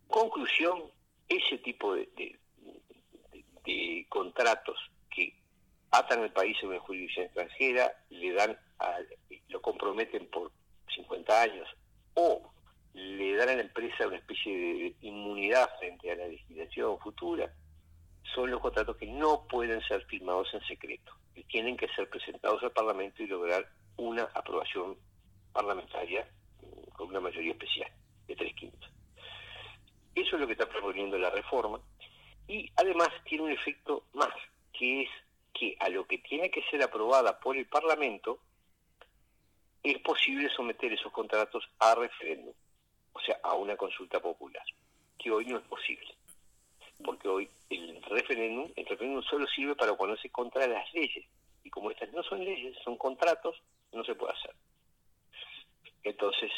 Conclusión, 0.07 0.83
ese 1.27 1.57
tipo 1.59 1.95
de, 1.95 2.39
contratos 4.09 4.77
que 5.13 5.35
atan 5.91 6.21
al 6.21 6.31
país 6.31 6.57
en 6.61 6.69
una 6.69 6.79
jurisdicción 6.79 7.25
extranjera, 7.25 7.91
le 8.09 8.33
dan 8.33 8.57
lo 9.49 9.61
comprometen 9.61 10.27
por 10.27 10.51
50 10.95 11.41
años 11.41 11.67
o 12.13 12.51
le 12.93 13.35
dan 13.35 13.49
a 13.49 13.55
la 13.55 13.61
empresa 13.61 14.07
una 14.07 14.17
especie 14.17 14.57
de 14.57 14.95
inmunidad 15.01 15.69
frente 15.79 16.11
a 16.11 16.15
la 16.15 16.27
legislación 16.27 16.97
futura, 16.99 17.53
son 18.33 18.49
los 18.51 18.59
contratos 18.61 18.97
que 18.97 19.05
no 19.05 19.47
pueden 19.47 19.81
ser 19.81 20.03
firmados 20.05 20.51
en 20.53 20.61
secreto, 20.61 21.13
que 21.33 21.43
tienen 21.43 21.77
que 21.77 21.87
ser 21.89 22.09
presentados 22.09 22.61
al 22.63 22.71
Parlamento 22.71 23.21
y 23.21 23.27
lograr 23.27 23.67
una 23.97 24.23
aprobación 24.33 24.97
parlamentaria 25.53 26.27
mm, 26.61 26.89
con 26.91 27.09
una 27.09 27.19
mayoría 27.19 27.51
especial 27.51 27.91
de 28.27 28.35
tres 28.35 28.53
quintos. 28.55 28.96
Eso 30.17 30.35
es 30.35 30.41
lo 30.41 30.47
que 30.47 30.53
está 30.53 30.67
proponiendo 30.67 31.15
la 31.19 31.29
reforma 31.29 31.79
y 32.47 32.71
además 32.75 33.09
tiene 33.23 33.43
un 33.43 33.51
efecto 33.51 34.05
más, 34.13 34.33
que 34.73 35.03
es 35.03 35.09
que 35.53 35.77
a 35.79 35.89
lo 35.89 36.07
que 36.07 36.17
tiene 36.17 36.49
que 36.49 36.63
ser 36.71 36.81
aprobada 36.81 37.39
por 37.39 37.55
el 37.55 37.67
Parlamento 37.67 38.39
es 39.83 39.99
posible 39.99 40.49
someter 40.49 40.91
esos 40.91 41.11
contratos 41.11 41.69
a 41.77 41.93
referéndum, 41.93 42.53
o 43.13 43.19
sea, 43.19 43.39
a 43.43 43.53
una 43.53 43.77
consulta 43.77 44.19
popular, 44.19 44.63
que 45.19 45.29
hoy 45.29 45.45
no 45.45 45.59
es 45.59 45.63
posible. 45.65 46.15
Porque 47.05 47.27
hoy 47.27 47.47
el 47.69 48.01
referéndum, 48.01 48.71
el 48.75 48.87
referéndum 48.87 49.21
solo 49.21 49.45
sirve 49.45 49.75
para 49.75 49.95
ponerse 49.95 50.31
contra 50.31 50.65
las 50.65 50.91
leyes. 50.95 51.25
Y 51.63 51.69
como 51.69 51.91
estas 51.91 52.11
no 52.11 52.23
son 52.23 52.43
leyes, 52.43 52.75
son 52.83 52.97
contratos, 52.97 53.61
no 53.91 54.03
se 54.03 54.15
puede 54.15 54.33
hacer. 54.33 54.55
Entonces, 56.03 56.51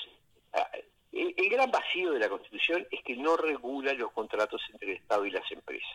ah, 0.53 0.71
el, 1.11 1.49
gran 1.49 1.71
vacío 1.71 2.11
de 2.11 2.19
la 2.19 2.29
Constitución 2.29 2.85
es 2.91 3.03
que 3.03 3.15
no 3.15 3.35
regula 3.35 3.93
los 3.93 4.11
contratos 4.11 4.61
entre 4.71 4.91
el 4.91 4.97
Estado 4.97 5.25
y 5.25 5.31
las 5.31 5.51
empresas. 5.51 5.89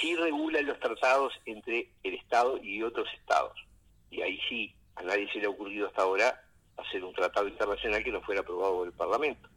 Sí 0.00 0.16
regula 0.16 0.60
los 0.62 0.80
tratados 0.80 1.32
entre 1.44 1.90
el 2.02 2.14
Estado 2.14 2.58
y 2.62 2.82
otros 2.82 3.08
Estados. 3.14 3.58
Y 4.10 4.22
ahí 4.22 4.40
sí 4.48 4.74
a 4.96 5.02
nadie 5.02 5.30
se 5.32 5.38
le 5.38 5.46
ha 5.46 5.50
ocurrido 5.50 5.86
hasta 5.86 6.02
ahora 6.02 6.42
hacer 6.76 7.04
un 7.04 7.14
tratado 7.14 7.48
internacional 7.48 8.02
que 8.02 8.12
no 8.12 8.22
fuera 8.22 8.40
aprobado 8.40 8.78
por 8.78 8.86
el 8.86 8.92
Parlamento. 8.92 9.48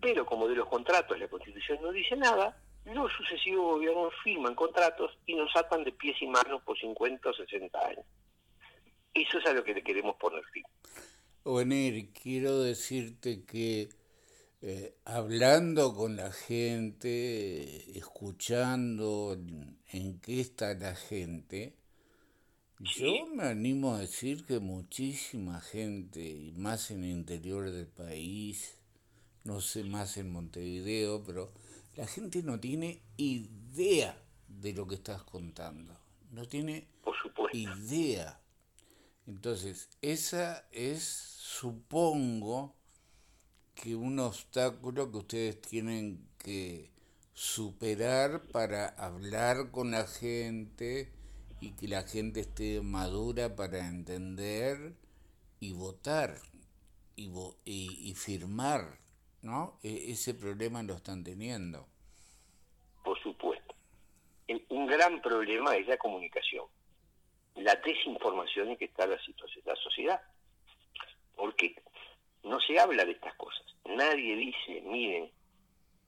Pero 0.00 0.26
como 0.26 0.48
de 0.48 0.56
los 0.56 0.68
contratos 0.68 1.18
la 1.18 1.28
Constitución 1.28 1.78
no 1.82 1.92
dice 1.92 2.16
nada, 2.16 2.60
los 2.84 3.12
sucesivos 3.12 3.74
gobiernos 3.76 4.12
firman 4.22 4.54
contratos 4.54 5.16
y 5.26 5.34
nos 5.34 5.54
atan 5.56 5.84
de 5.84 5.92
pies 5.92 6.20
y 6.20 6.26
manos 6.26 6.62
por 6.62 6.78
50 6.78 7.30
o 7.30 7.34
60 7.34 7.78
años. 7.86 8.04
Eso 9.14 9.38
es 9.38 9.46
a 9.46 9.52
lo 9.52 9.64
que 9.64 9.74
le 9.74 9.82
queremos 9.82 10.16
poner 10.16 10.44
fin. 10.52 10.64
Venir, 11.54 12.10
quiero 12.12 12.60
decirte 12.60 13.44
que 13.44 13.88
eh, 14.62 14.96
hablando 15.04 15.94
con 15.94 16.16
la 16.16 16.32
gente, 16.32 17.96
escuchando 17.96 19.38
en 19.92 20.18
qué 20.18 20.40
está 20.40 20.74
la 20.74 20.96
gente, 20.96 21.76
yo 22.80 23.26
me 23.34 23.44
animo 23.44 23.94
a 23.94 24.00
decir 24.00 24.44
que 24.44 24.58
muchísima 24.58 25.60
gente, 25.60 26.20
y 26.20 26.52
más 26.52 26.90
en 26.90 27.04
el 27.04 27.10
interior 27.10 27.70
del 27.70 27.86
país, 27.86 28.76
no 29.44 29.60
sé 29.60 29.84
más 29.84 30.16
en 30.16 30.32
Montevideo, 30.32 31.22
pero 31.24 31.52
la 31.94 32.06
gente 32.06 32.42
no 32.42 32.58
tiene 32.58 33.02
idea 33.16 34.20
de 34.48 34.72
lo 34.72 34.86
que 34.86 34.96
estás 34.96 35.22
contando. 35.22 35.96
No 36.32 36.46
tiene 36.46 36.88
idea. 37.52 38.40
Entonces, 39.26 39.88
esa 40.02 40.66
es, 40.72 41.02
supongo, 41.02 42.74
que 43.74 43.94
un 43.94 44.18
obstáculo 44.18 45.10
que 45.10 45.18
ustedes 45.18 45.60
tienen 45.60 46.26
que 46.38 46.90
superar 47.34 48.42
para 48.50 48.88
hablar 48.88 49.70
con 49.70 49.90
la 49.90 50.06
gente 50.06 51.12
y 51.60 51.72
que 51.72 51.88
la 51.88 52.02
gente 52.02 52.40
esté 52.40 52.80
madura 52.80 53.54
para 53.54 53.86
entender 53.86 54.94
y 55.60 55.72
votar 55.72 56.36
y, 57.16 57.30
y, 57.64 58.14
firmar, 58.14 58.98
¿no? 59.42 59.78
E, 59.82 60.10
ese 60.12 60.34
problema 60.34 60.82
lo 60.82 60.94
están 60.94 61.24
teniendo. 61.24 61.86
Por 63.04 63.18
supuesto. 63.22 63.74
Un 64.68 64.86
gran 64.86 65.20
problema 65.20 65.76
es 65.76 65.86
la 65.88 65.96
comunicación, 65.96 66.66
la 67.56 67.74
desinformación 67.76 68.70
en 68.70 68.76
que 68.76 68.86
está 68.86 69.06
la, 69.06 69.18
situación, 69.20 69.64
la 69.66 69.76
sociedad. 69.76 70.20
Porque 71.34 71.74
no 72.42 72.60
se 72.60 72.78
habla 72.78 73.04
de 73.04 73.12
estas 73.12 73.34
cosas. 73.34 73.64
Nadie 73.84 74.36
dice, 74.36 74.82
miren, 74.82 75.30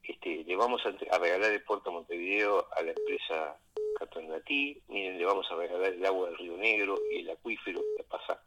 este, 0.02 0.44
le 0.44 0.56
vamos 0.56 0.82
a, 0.86 0.90
regalar 1.18 1.52
el 1.52 1.62
puerto 1.62 1.92
Montevideo 1.92 2.66
a 2.72 2.82
la 2.82 2.92
empresa 2.92 3.56
Catonatí, 3.98 4.80
miren, 4.88 5.18
le 5.18 5.24
vamos 5.24 5.46
a 5.50 5.56
regalar 5.56 5.92
el 5.92 6.04
agua 6.06 6.28
del 6.28 6.38
Río 6.38 6.56
Negro 6.56 6.98
y 7.10 7.20
el 7.20 7.30
acuífero 7.30 7.80
que 7.96 8.04
pasa 8.04 8.40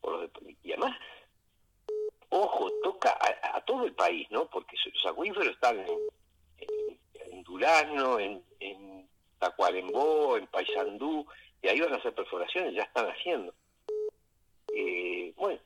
por 0.00 0.20
los 0.20 0.30
Y 0.62 0.72
además, 0.72 0.96
ojo, 2.30 2.70
toca 2.82 3.16
a, 3.42 3.60
todo 3.62 3.84
el 3.84 3.94
país, 3.94 4.26
¿no? 4.30 4.46
Porque 4.46 4.76
los 4.92 5.06
acuíferos 5.06 5.48
están 5.48 5.78
en, 5.78 5.98
en, 6.58 6.98
en 7.32 7.42
Durano, 7.44 8.18
en, 8.18 8.42
en 8.58 9.08
Tacuarembó, 9.38 10.36
en 10.36 10.46
Paysandú, 10.48 11.26
y 11.62 11.68
ahí 11.68 11.80
van 11.80 11.92
a 11.92 11.96
hacer 11.96 12.14
perforaciones, 12.14 12.74
ya 12.74 12.82
están 12.82 13.06
haciendo. 13.06 13.54
Eh, 14.74 15.32
bueno, 15.36 15.60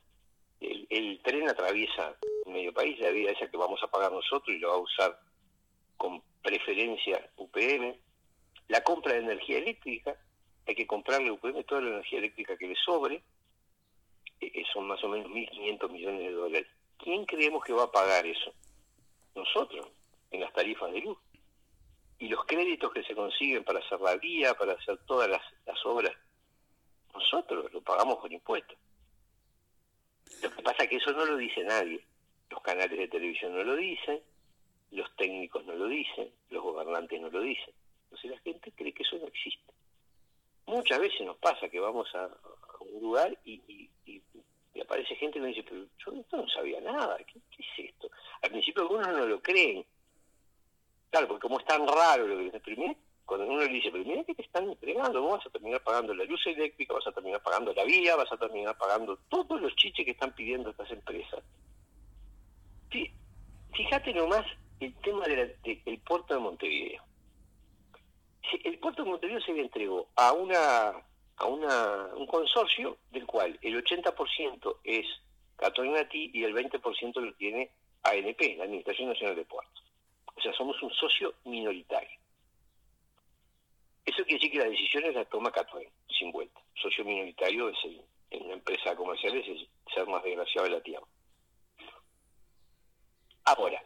el, 0.60 1.20
tren 1.22 1.48
atraviesa 1.48 2.16
medio 2.46 2.72
país, 2.72 2.98
la 3.00 3.10
vida 3.10 3.30
esa 3.30 3.48
que 3.50 3.56
vamos 3.56 3.82
a 3.82 3.88
pagar 3.88 4.12
nosotros 4.12 4.54
y 4.54 4.58
lo 4.58 4.68
va 4.68 4.74
a 4.74 4.78
usar 4.78 5.20
con 5.96 6.22
preferencia 6.42 7.30
UPM. 7.36 7.94
La 8.68 8.82
compra 8.82 9.12
de 9.12 9.20
energía 9.20 9.58
eléctrica, 9.58 10.16
hay 10.66 10.74
que 10.74 10.86
comprarle 10.86 11.28
a 11.28 11.32
UPM 11.32 11.64
toda 11.64 11.82
la 11.82 11.90
energía 11.90 12.18
eléctrica 12.18 12.56
que 12.56 12.68
le 12.68 12.76
sobre, 12.76 13.16
eh, 13.16 14.52
eh, 14.54 14.64
son 14.72 14.86
más 14.86 15.02
o 15.04 15.08
menos 15.08 15.30
1.500 15.30 15.90
millones 15.90 16.20
de 16.20 16.32
dólares. 16.32 16.68
¿Quién 16.98 17.24
creemos 17.26 17.62
que 17.64 17.72
va 17.72 17.84
a 17.84 17.92
pagar 17.92 18.26
eso? 18.26 18.52
Nosotros, 19.34 19.86
en 20.30 20.40
las 20.40 20.52
tarifas 20.52 20.92
de 20.92 21.00
luz. 21.00 21.18
Y 22.18 22.28
los 22.28 22.44
créditos 22.44 22.92
que 22.92 23.02
se 23.02 23.14
consiguen 23.14 23.64
para 23.64 23.80
hacer 23.80 24.00
la 24.00 24.16
vía, 24.16 24.54
para 24.54 24.72
hacer 24.72 24.98
todas 25.06 25.28
las, 25.28 25.42
obras, 25.84 26.12
nosotros 27.12 27.72
lo 27.72 27.82
pagamos 27.82 28.18
con 28.18 28.32
impuestos. 28.32 28.78
Lo 30.42 30.50
que 30.50 30.62
pasa 30.62 30.84
es 30.84 30.90
que 30.90 30.96
eso 30.96 31.12
no 31.12 31.24
lo 31.24 31.36
dice 31.36 31.62
nadie. 31.64 32.04
Los 32.50 32.62
canales 32.62 32.98
de 32.98 33.08
televisión 33.08 33.54
no 33.54 33.64
lo 33.64 33.76
dicen, 33.76 34.20
los 34.90 35.14
técnicos 35.16 35.64
no 35.64 35.74
lo 35.74 35.86
dicen, 35.86 36.30
los 36.50 36.62
gobernantes 36.62 37.20
no 37.20 37.28
lo 37.30 37.40
dicen. 37.40 37.74
Entonces 38.04 38.30
la 38.30 38.38
gente 38.40 38.72
cree 38.72 38.92
que 38.92 39.02
eso 39.02 39.18
no 39.18 39.26
existe. 39.26 39.72
Muchas 40.66 40.98
veces 40.98 41.20
nos 41.22 41.36
pasa 41.38 41.68
que 41.68 41.80
vamos 41.80 42.08
a, 42.14 42.28
un 42.80 43.00
lugar 43.00 43.36
y, 43.44 43.90
aparece 44.80 45.16
gente 45.16 45.34
que 45.34 45.40
nos 45.40 45.48
dice, 45.48 45.62
pero 45.62 45.86
yo 45.98 46.20
esto 46.20 46.36
no 46.36 46.48
sabía 46.48 46.80
nada, 46.80 47.16
¿qué, 47.18 47.38
es 47.38 47.88
esto? 47.90 48.10
Al 48.42 48.50
principio 48.50 48.82
algunos 48.82 49.08
no 49.08 49.26
lo 49.26 49.40
creen. 49.40 49.84
Claro, 51.14 51.28
porque 51.28 51.42
como 51.42 51.60
es 51.60 51.64
tan 51.64 51.86
raro 51.86 52.26
lo 52.26 52.50
que 52.50 52.58
primero 52.58 52.96
cuando 53.24 53.46
uno 53.46 53.60
le 53.60 53.68
dice, 53.68 53.88
pero 53.92 54.04
mira 54.04 54.24
que 54.24 54.34
te 54.34 54.42
están 54.42 54.68
entregando, 54.68 55.22
vos 55.22 55.38
vas 55.38 55.46
a 55.46 55.50
terminar 55.50 55.80
pagando 55.80 56.12
la 56.12 56.24
luz 56.24 56.44
eléctrica, 56.44 56.92
vas 56.92 57.06
a 57.06 57.12
terminar 57.12 57.40
pagando 57.40 57.72
la 57.72 57.84
vía, 57.84 58.16
vas 58.16 58.32
a 58.32 58.36
terminar 58.36 58.76
pagando 58.76 59.16
todos 59.28 59.60
los 59.60 59.76
chiches 59.76 60.04
que 60.04 60.10
están 60.10 60.34
pidiendo 60.34 60.70
estas 60.70 60.90
empresas. 60.90 61.40
Fíjate 62.90 64.12
nomás 64.12 64.44
el 64.80 64.92
tema 65.02 65.24
del 65.26 66.00
puerto 66.04 66.34
de 66.34 66.40
Montevideo. 66.40 67.02
El 68.64 68.76
puerto 68.80 69.04
de 69.04 69.10
Montevideo 69.10 69.40
se 69.40 69.52
le 69.52 69.60
entregó 69.60 70.08
a 70.16 70.32
una 70.32 70.94
a 71.36 71.46
una, 71.46 72.08
un 72.16 72.26
consorcio 72.26 72.96
del 73.12 73.24
cual 73.24 73.56
el 73.62 73.80
80% 73.84 74.78
es 74.82 75.06
Catoinati 75.58 76.32
y 76.34 76.42
el 76.42 76.52
20% 76.52 77.20
lo 77.20 77.32
tiene 77.34 77.70
ANP, 78.02 78.56
la 78.58 78.64
Administración 78.64 79.10
Nacional 79.10 79.36
de 79.36 79.44
Puertos. 79.44 79.73
Sea, 80.44 80.52
somos 80.52 80.80
un 80.82 80.90
socio 80.90 81.32
minoritario. 81.46 82.20
Eso 84.04 84.22
quiere 84.24 84.34
decir 84.34 84.50
que 84.50 84.58
las 84.58 84.68
decisiones 84.68 85.14
las 85.14 85.28
toma 85.30 85.50
Catoen, 85.50 85.88
sin 86.18 86.30
vuelta. 86.30 86.60
Socio 86.74 87.02
minoritario 87.02 87.70
es 87.70 87.78
en 88.30 88.44
una 88.44 88.52
empresa 88.52 88.94
comercial 88.94 89.38
es 89.38 89.48
el 89.48 89.68
ser 89.94 90.06
más 90.06 90.22
desgraciado 90.22 90.68
de 90.68 90.74
la 90.74 90.82
tierra. 90.82 91.06
Ahora, 93.46 93.82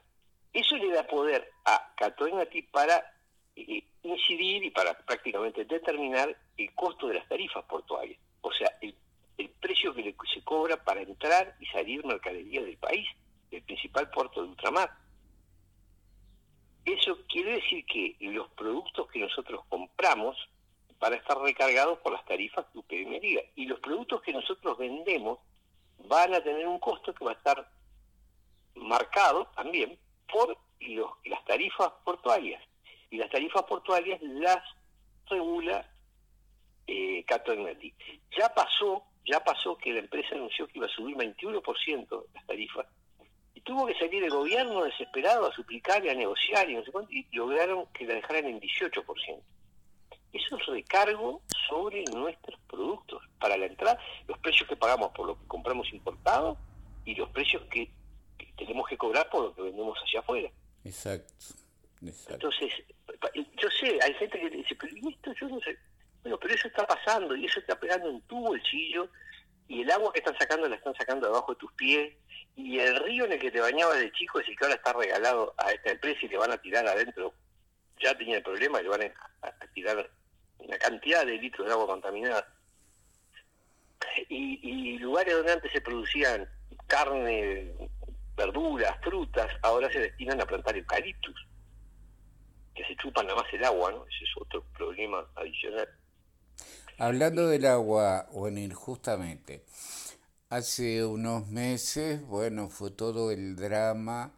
eso 0.53 0.77
le 0.77 0.90
da 0.90 1.07
poder 1.07 1.49
a 1.64 1.94
Catoen 1.97 2.40
a 2.40 2.47
ti 2.47 2.62
para 2.62 3.05
eh, 3.55 3.85
incidir 4.03 4.64
y 4.64 4.71
para 4.71 4.99
prácticamente 4.99 5.64
determinar 5.64 6.37
el 6.57 6.75
costo 6.75 7.07
de 7.07 7.14
las 7.14 7.29
tarifas 7.29 7.64
portuarias. 7.66 8.18
O 8.40 8.53
sea, 8.53 8.77
el, 8.81 8.97
el 9.37 9.49
precio 9.51 9.94
que 9.94 10.12
se 10.35 10.42
cobra 10.42 10.83
para 10.83 11.03
entrar 11.03 11.55
y 11.61 11.66
salir 11.66 12.05
mercadería 12.05 12.62
del 12.62 12.79
país, 12.79 13.07
del 13.49 13.62
principal 13.62 14.11
puerto 14.11 14.42
de 14.42 14.49
ultramar. 14.49 14.90
Eso 16.88 17.18
quiere 17.29 17.57
decir 17.57 17.85
que 17.85 18.16
los 18.20 18.48
productos 18.53 19.11
que 19.11 19.18
nosotros 19.18 19.62
compramos 19.68 20.38
van 20.98 21.12
a 21.12 21.16
estar 21.16 21.38
recargados 21.38 21.98
por 21.98 22.12
las 22.12 22.24
tarifas 22.24 22.64
que 22.72 22.79
UPM 22.79 23.20
diga. 23.20 23.42
Y 23.57 23.66
los 23.66 23.79
productos 23.81 24.22
que 24.22 24.33
nosotros 24.33 24.79
vendemos 24.79 25.38
van 26.07 26.35
a 26.35 26.42
tener 26.42 26.66
un 26.66 26.79
costo 26.79 27.12
que 27.12 27.27
va 27.27 27.33
a 27.33 27.35
estar 27.35 27.70
marcado 28.74 29.48
también 29.55 29.98
por 30.33 30.57
las 31.24 31.44
tarifas 31.44 31.92
portuarias. 32.05 32.62
Y 33.11 33.18
las 33.18 33.31
tarifas 33.31 33.64
portuarias 33.64 34.18
las 34.22 34.64
regula 35.27 35.87
eh, 36.87 37.22
Cato 37.27 37.53
Ya 37.55 38.48
pasó, 38.55 39.05
ya 39.27 39.44
pasó 39.44 39.77
que 39.77 39.92
la 39.92 39.98
empresa 39.98 40.35
anunció 40.35 40.66
que 40.66 40.79
iba 40.79 40.87
a 40.87 40.90
subir 40.90 41.16
21% 41.16 42.24
las 42.33 42.46
tarifas 42.46 42.87
tuvo 43.61 43.87
que 43.87 43.94
salir 43.94 44.23
el 44.25 44.31
gobierno 44.31 44.85
desesperado 44.85 45.47
a 45.47 45.55
suplicar 45.55 46.05
y 46.05 46.11
a 46.11 46.14
negociar 46.14 46.68
y 46.68 46.75
no 46.75 46.85
sé 46.85 46.92
cuánto, 46.92 47.12
y 47.12 47.27
lograron 47.33 47.87
que 47.92 48.07
la 48.07 48.14
dejaran 48.14 48.47
en 48.47 48.61
18%. 48.61 49.40
Eso 50.33 50.57
es 50.59 50.66
recargo 50.66 51.42
sobre 51.68 52.05
nuestros 52.05 52.59
productos. 52.68 53.23
Para 53.40 53.57
la 53.57 53.66
entrada, 53.66 53.99
los 54.27 54.38
precios 54.38 54.68
que 54.68 54.77
pagamos 54.77 55.11
por 55.12 55.27
lo 55.27 55.38
que 55.38 55.47
compramos 55.47 55.90
importado 55.92 56.59
y 57.05 57.14
los 57.14 57.31
precios 57.31 57.62
que, 57.71 57.90
tenemos 58.57 58.88
que 58.88 58.99
cobrar 58.99 59.31
por 59.31 59.44
lo 59.44 59.55
que 59.55 59.62
vendemos 59.62 59.97
hacia 59.99 60.21
afuera. 60.21 60.51
Exacto. 60.85 61.33
Entonces, 62.03 62.73
yo 63.35 63.68
sé, 63.71 63.99
hay 64.03 64.14
gente 64.14 64.38
que 64.38 64.51
dice, 64.51 64.75
pero 64.75 64.94
esto 65.09 65.33
yo 65.40 65.49
no 65.49 65.61
sé. 65.61 65.79
Bueno, 66.23 66.38
pero 66.38 66.55
eso 66.55 66.68
está 66.68 66.87
pasando 66.87 67.35
y 67.37 67.47
eso 67.47 67.61
está 67.61 67.79
pegando 67.79 68.11
en 68.11 68.21
tu 68.23 68.38
bolsillo 68.40 69.09
y 69.68 69.83
el 69.83 69.90
agua 69.90 70.12
que 70.12 70.18
están 70.18 70.37
sacando 70.38 70.68
la 70.68 70.77
están 70.77 70.94
sacando 70.94 71.27
debajo 71.27 71.53
de 71.53 71.59
tus 71.59 71.73
pies 71.73 72.14
y 72.59 72.81
el 72.81 72.97
río 73.05 73.25
en 73.25 73.33
el 73.33 73.38
que 73.38 73.53
te 73.53 73.61
bañabas 73.61 73.99
de 73.99 74.11
chico 74.11 74.40
el 74.40 74.44
que 74.44 74.57
ahora 74.64 74.75
está 74.75 74.92
regalado 74.92 75.55
a 75.59 75.71
esta 75.71 75.92
empresa 75.92 76.18
y 76.23 76.29
le 76.29 76.38
van 76.38 76.51
a 76.51 76.59
tirar 76.59 76.85
adentro, 76.88 77.33
ya 78.03 78.18
tenía 78.18 78.38
el 78.38 78.42
problema, 78.42 78.83
le 78.83 78.88
van 78.88 79.03
a, 79.42 79.66
tirar 79.75 80.11
una 80.59 80.77
cantidad 80.79 81.25
de 81.25 81.38
litros 81.38 81.68
de 81.68 81.73
agua 81.73 81.87
contaminada. 81.87 82.53
Y, 84.29 84.99
lugares 84.99 85.35
donde 85.35 85.53
antes 85.53 85.71
se 85.71 85.81
producían 85.81 86.49
carne, 86.88 87.73
verduras, 88.37 88.99
frutas, 89.05 89.49
ahora 89.62 89.90
se 89.92 90.01
destinan 90.01 90.40
a 90.40 90.47
plantar 90.47 90.77
eucaliptus, 90.77 91.47
que 92.75 92.85
se 92.85 92.97
chupan 92.97 93.27
nada 93.27 93.40
más 93.40 93.53
el 93.53 93.64
agua, 93.64 93.92
¿no? 93.92 94.05
Ese 94.07 94.25
es 94.25 94.31
otro 94.37 94.64
problema 94.77 95.25
adicional. 95.37 95.88
Hablando 96.99 97.47
del 97.47 97.66
agua, 97.66 98.27
bueno, 98.33 98.75
justamente, 98.75 99.62
hace 100.51 101.05
unos 101.05 101.49
meses, 101.49 102.27
bueno, 102.27 102.69
fue 102.71 102.91
todo 102.91 103.31
el 103.31 103.57
drama 103.57 104.33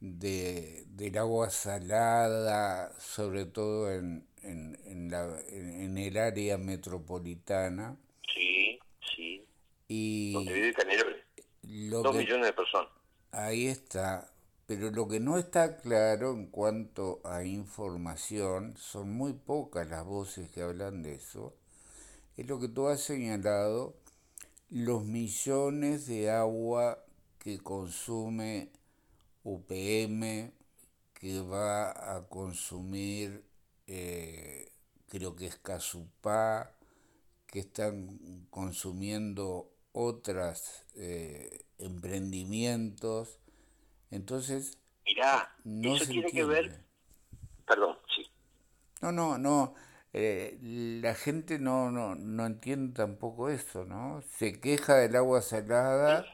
de, 0.00 0.84
del 0.88 1.18
agua 1.18 1.50
salada, 1.50 2.92
sobre 2.98 3.46
todo 3.46 3.92
en, 3.92 4.26
en, 4.42 5.10
la, 5.10 5.40
en, 5.48 5.98
el 5.98 6.16
área 6.16 6.58
metropolitana. 6.58 7.96
Sí, 8.34 8.78
sí. 9.14 9.46
Y 9.88 10.32
donde 10.32 10.52
vive 10.52 10.74
Dos 11.90 12.14
millones 12.14 12.46
de 12.46 12.52
personas. 12.52 12.90
Ahí 13.32 13.66
está. 13.66 14.30
pero 14.66 14.90
lo 14.90 15.08
que 15.08 15.18
no 15.18 15.38
está 15.38 15.78
claro 15.78 16.32
en 16.32 16.46
cuanto 16.46 17.20
a 17.24 17.44
información, 17.44 18.76
son 18.76 19.10
muy 19.12 19.32
pocas 19.32 19.88
las 19.88 20.04
voces 20.04 20.50
que 20.50 20.62
hablan 20.62 21.02
de 21.02 21.14
eso, 21.14 21.54
es 22.36 22.46
lo 22.46 22.60
que 22.60 22.68
tú 22.68 22.88
has 22.88 23.00
señalado, 23.00 23.94
los 24.74 25.04
millones 25.04 26.08
de 26.08 26.32
agua 26.32 26.98
que 27.38 27.60
consume 27.60 28.72
UPM, 29.44 30.52
que 31.12 31.40
va 31.42 32.16
a 32.16 32.28
consumir, 32.28 33.44
eh, 33.86 34.72
creo 35.06 35.36
que 35.36 35.46
es 35.46 35.56
Casupá, 35.58 36.74
que 37.46 37.60
están 37.60 38.48
consumiendo 38.50 39.70
otros 39.92 40.82
eh, 40.96 41.66
emprendimientos. 41.78 43.38
Entonces, 44.10 44.78
Mirá, 45.06 45.54
no 45.62 45.94
eso 45.94 46.06
tiene 46.06 46.32
que 46.32 46.44
ver... 46.44 46.84
Perdón, 47.64 47.96
sí. 48.16 48.28
No, 49.00 49.12
no, 49.12 49.38
no. 49.38 49.76
Eh, 50.16 50.56
la 51.02 51.12
gente 51.16 51.58
no, 51.58 51.90
no, 51.90 52.14
no 52.14 52.46
entiende 52.46 52.94
tampoco 52.94 53.50
eso, 53.50 53.84
¿no? 53.84 54.22
Se 54.22 54.60
queja 54.60 54.94
del 54.94 55.16
agua 55.16 55.42
salada 55.42 56.24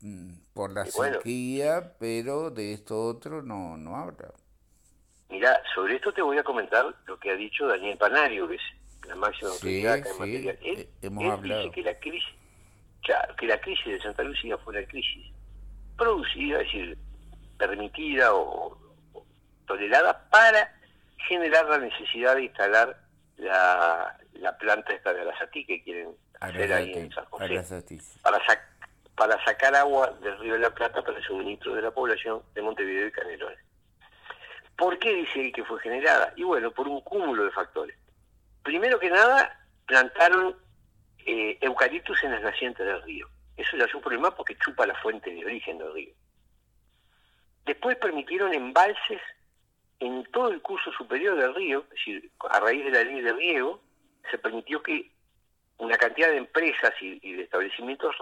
mm, 0.00 0.32
por 0.52 0.72
la 0.72 0.84
sequía, 0.84 1.94
pero 2.00 2.50
de 2.50 2.72
esto 2.72 3.00
otro 3.00 3.40
no, 3.40 3.76
no 3.76 3.94
habla. 3.94 4.32
Mira, 5.30 5.56
sobre 5.76 5.94
esto 5.94 6.12
te 6.12 6.22
voy 6.22 6.38
a 6.38 6.42
comentar 6.42 6.84
lo 7.06 7.16
que 7.20 7.30
ha 7.30 7.36
dicho 7.36 7.68
Daniel 7.68 7.96
Panario, 7.98 8.48
que 8.48 8.56
es 8.56 8.62
la 9.06 9.14
máxima 9.14 9.50
autoridad 9.50 9.98
en 9.98 10.18
materia. 10.18 10.58
Él, 10.60 10.88
eh, 11.02 11.30
hablado. 11.30 11.62
dice 11.62 11.72
que 11.72 11.82
la 11.82 11.94
crisis, 12.00 12.34
claro, 13.04 13.36
que 13.36 13.46
la 13.46 13.60
crisis 13.60 13.86
de 13.86 14.00
Santa 14.00 14.24
Lucía 14.24 14.58
fue 14.58 14.76
una 14.76 14.88
crisis 14.88 15.32
producida, 15.96 16.62
es 16.62 16.72
decir, 16.72 16.98
permitida 17.58 18.34
o 18.34 18.76
tolerada 19.68 20.28
para 20.30 20.75
generar 21.16 21.66
la 21.66 21.78
necesidad 21.78 22.36
de 22.36 22.44
instalar 22.44 23.00
la, 23.36 24.16
la 24.34 24.56
planta 24.58 24.92
esta 24.92 25.12
de 25.12 25.20
Arasatí 25.22 25.64
que 25.64 25.82
quieren 25.82 26.14
hacer 26.40 26.72
ahí 26.72 26.92
en 26.92 27.10
San 27.12 27.24
José 27.26 27.62
para, 28.22 28.40
para 29.14 29.44
sacar 29.44 29.74
agua 29.74 30.10
del 30.20 30.38
río 30.38 30.54
de 30.54 30.60
la 30.60 30.70
Plata 30.70 31.02
para 31.02 31.18
el 31.18 31.24
suministro 31.24 31.74
de 31.74 31.82
la 31.82 31.90
población 31.90 32.42
de 32.54 32.62
Montevideo 32.62 33.08
y 33.08 33.12
Canelones. 33.12 33.58
¿Por 34.76 34.98
qué 34.98 35.14
dice 35.14 35.40
él 35.40 35.52
que 35.52 35.64
fue 35.64 35.80
generada? 35.80 36.32
Y 36.36 36.42
bueno, 36.42 36.70
por 36.70 36.86
un 36.86 37.00
cúmulo 37.00 37.44
de 37.44 37.50
factores. 37.50 37.96
Primero 38.62 38.98
que 38.98 39.08
nada, 39.08 39.58
plantaron 39.86 40.56
eh, 41.24 41.56
eucaliptus 41.60 42.22
en 42.24 42.32
las 42.32 42.42
nacientes 42.42 42.84
del 42.84 43.02
río. 43.02 43.28
Eso 43.56 43.76
ya 43.76 43.84
es 43.84 43.94
un 43.94 44.02
problema 44.02 44.34
porque 44.34 44.56
chupa 44.58 44.86
la 44.86 44.94
fuente 44.96 45.30
de 45.30 45.44
origen 45.44 45.78
del 45.78 45.92
río. 45.94 46.12
Después 47.64 47.96
permitieron 47.96 48.52
embalses 48.52 49.20
en 50.00 50.24
todo 50.32 50.48
el 50.48 50.60
curso 50.60 50.92
superior 50.92 51.36
del 51.36 51.54
río, 51.54 51.84
es 51.84 51.90
decir, 51.90 52.30
a 52.50 52.60
raíz 52.60 52.84
de 52.84 52.90
la 52.90 53.04
ley 53.04 53.20
de 53.20 53.32
riego, 53.32 53.80
se 54.30 54.38
permitió 54.38 54.82
que 54.82 55.10
una 55.78 55.96
cantidad 55.96 56.28
de 56.28 56.38
empresas 56.38 56.92
y, 57.00 57.32
de 57.32 57.42
establecimientos 57.42 58.14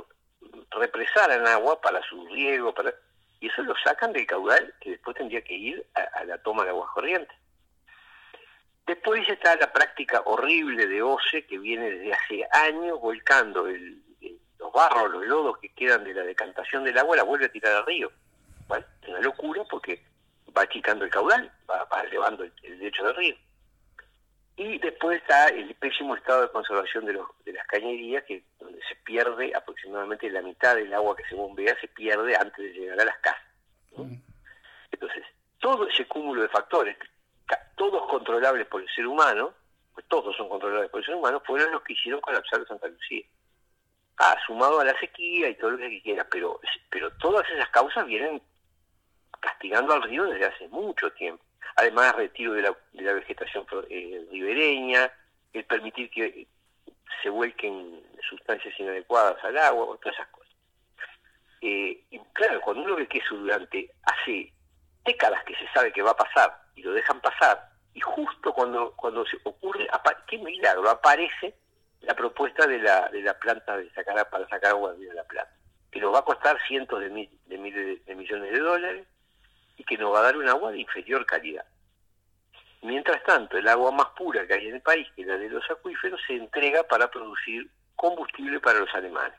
represaran 0.70 1.46
agua 1.46 1.80
para 1.80 2.02
su 2.02 2.26
riego, 2.26 2.74
para 2.74 2.94
y 3.40 3.48
eso 3.48 3.62
lo 3.62 3.74
sacan 3.76 4.12
del 4.12 4.26
caudal 4.26 4.72
que 4.80 4.90
después 4.90 5.16
tendría 5.16 5.42
que 5.42 5.52
ir 5.52 5.86
a, 5.94 6.24
la 6.24 6.38
toma 6.38 6.64
de 6.64 6.70
aguas 6.70 6.90
corrientes. 6.94 7.36
Después 8.86 9.28
está 9.28 9.54
la 9.56 9.70
práctica 9.70 10.22
horrible 10.24 10.86
de 10.86 11.02
OCE 11.02 11.44
que 11.46 11.58
viene 11.58 11.90
desde 11.90 12.14
hace 12.14 12.48
años 12.52 12.98
volcando 13.00 13.66
los 13.66 14.72
barros, 14.72 15.12
los 15.12 15.26
lodos 15.26 15.58
que 15.58 15.68
quedan 15.70 16.04
de 16.04 16.14
la 16.14 16.22
decantación 16.22 16.84
del 16.84 16.96
agua, 16.96 17.16
la 17.16 17.22
vuelve 17.22 17.46
a 17.46 17.52
tirar 17.52 17.74
al 17.76 17.86
río. 17.86 18.10
Es 19.02 19.08
una 19.08 19.20
locura 19.20 19.62
porque 19.68 20.02
va 20.56 20.62
achicando 20.62 21.04
el 21.04 21.10
caudal, 21.10 21.50
va, 21.68 21.86
elevando 22.02 22.44
el, 22.44 22.52
derecho 22.62 23.04
del 23.04 23.16
río. 23.16 23.36
Y 24.56 24.78
después 24.78 25.20
está 25.20 25.48
el 25.48 25.74
pésimo 25.74 26.14
estado 26.14 26.42
de 26.42 26.50
conservación 26.50 27.04
de, 27.06 27.14
los, 27.14 27.26
de 27.44 27.52
las 27.52 27.66
cañerías, 27.66 28.22
que 28.24 28.44
donde 28.60 28.80
se 28.88 28.94
pierde 28.96 29.52
aproximadamente 29.54 30.30
la 30.30 30.42
mitad 30.42 30.76
del 30.76 30.94
agua 30.94 31.16
que 31.16 31.24
se 31.24 31.34
bombea, 31.34 31.76
se 31.80 31.88
pierde 31.88 32.36
antes 32.36 32.56
de 32.58 32.72
llegar 32.72 33.00
a 33.00 33.04
las 33.04 33.18
casas. 33.18 33.42
Mm. 33.96 34.14
Entonces, 34.92 35.24
todo 35.58 35.88
ese 35.88 36.06
cúmulo 36.06 36.42
de 36.42 36.48
factores, 36.48 36.96
todos 37.76 38.08
controlables 38.08 38.66
por 38.68 38.80
el 38.80 38.88
ser 38.90 39.06
humano, 39.06 39.52
pues 39.92 40.06
todos 40.08 40.36
son 40.36 40.48
controlables 40.48 40.90
por 40.90 41.00
el 41.00 41.06
ser 41.06 41.16
humano, 41.16 41.42
fueron 41.44 41.72
los 41.72 41.82
que 41.82 41.94
hicieron 41.94 42.20
colapsar 42.20 42.64
Santa 42.66 42.86
Lucía. 42.86 43.24
Ah, 44.18 44.36
sumado 44.46 44.78
a 44.78 44.84
la 44.84 44.98
sequía 45.00 45.48
y 45.48 45.56
todo 45.56 45.72
lo 45.72 45.78
que 45.78 46.00
quieras, 46.00 46.28
pero, 46.30 46.60
pero 46.88 47.10
todas 47.18 47.44
esas 47.50 47.68
causas 47.70 48.06
vienen 48.06 48.40
castigando 49.44 49.92
al 49.92 50.02
río 50.02 50.24
desde 50.24 50.46
hace 50.46 50.68
mucho 50.68 51.10
tiempo. 51.12 51.44
Además, 51.76 52.16
retiro 52.16 52.52
de 52.52 52.62
la, 52.62 52.76
de 52.92 53.02
la 53.02 53.12
vegetación 53.12 53.66
eh, 53.90 54.26
ribereña, 54.30 55.10
el 55.52 55.64
permitir 55.64 56.10
que 56.10 56.46
se 57.22 57.28
vuelquen 57.28 58.02
sustancias 58.28 58.74
inadecuadas 58.78 59.42
al 59.44 59.58
agua, 59.58 59.98
todas 60.00 60.16
esas 60.16 60.28
cosas. 60.28 60.54
Eh, 61.60 62.04
y 62.10 62.18
claro, 62.32 62.60
cuando 62.60 62.84
uno 62.84 62.96
ve 62.96 63.06
que 63.06 63.18
eso 63.18 63.34
durante 63.36 63.90
hace 64.02 64.52
décadas 65.04 65.42
que 65.44 65.54
se 65.54 65.66
sabe 65.72 65.92
que 65.92 66.02
va 66.02 66.12
a 66.12 66.16
pasar 66.16 66.58
y 66.74 66.82
lo 66.82 66.92
dejan 66.92 67.20
pasar, 67.20 67.70
y 67.92 68.00
justo 68.00 68.52
cuando, 68.52 68.92
cuando 68.96 69.24
se 69.26 69.38
ocurre, 69.44 69.86
qué 70.26 70.38
milagro, 70.38 70.88
aparece 70.90 71.54
la 72.00 72.14
propuesta 72.14 72.66
de 72.66 72.78
la, 72.78 73.08
de 73.08 73.22
la 73.22 73.34
planta 73.38 73.76
de 73.76 73.90
sacar 73.92 74.28
para 74.30 74.48
sacar 74.48 74.72
agua 74.72 74.94
de 74.94 75.12
la 75.14 75.24
planta, 75.24 75.52
que 75.90 76.00
nos 76.00 76.12
va 76.12 76.18
a 76.20 76.24
costar 76.24 76.58
cientos 76.66 77.00
de, 77.00 77.08
mil, 77.08 77.30
de 77.46 77.58
miles 77.58 78.04
de 78.04 78.14
millones 78.14 78.52
de 78.52 78.58
dólares, 78.58 79.06
y 79.76 79.84
que 79.84 79.98
nos 79.98 80.12
va 80.14 80.20
a 80.20 80.22
dar 80.22 80.36
un 80.36 80.48
agua 80.48 80.72
de 80.72 80.80
inferior 80.80 81.24
calidad. 81.26 81.64
Mientras 82.82 83.22
tanto, 83.24 83.56
el 83.56 83.66
agua 83.66 83.90
más 83.92 84.08
pura 84.16 84.46
que 84.46 84.54
hay 84.54 84.68
en 84.68 84.74
el 84.74 84.82
país, 84.82 85.08
que 85.16 85.22
es 85.22 85.28
la 85.28 85.38
de 85.38 85.48
los 85.48 85.64
acuíferos, 85.70 86.20
se 86.26 86.34
entrega 86.34 86.82
para 86.84 87.10
producir 87.10 87.70
combustible 87.96 88.60
para 88.60 88.80
los 88.80 88.94
alemanes, 88.94 89.38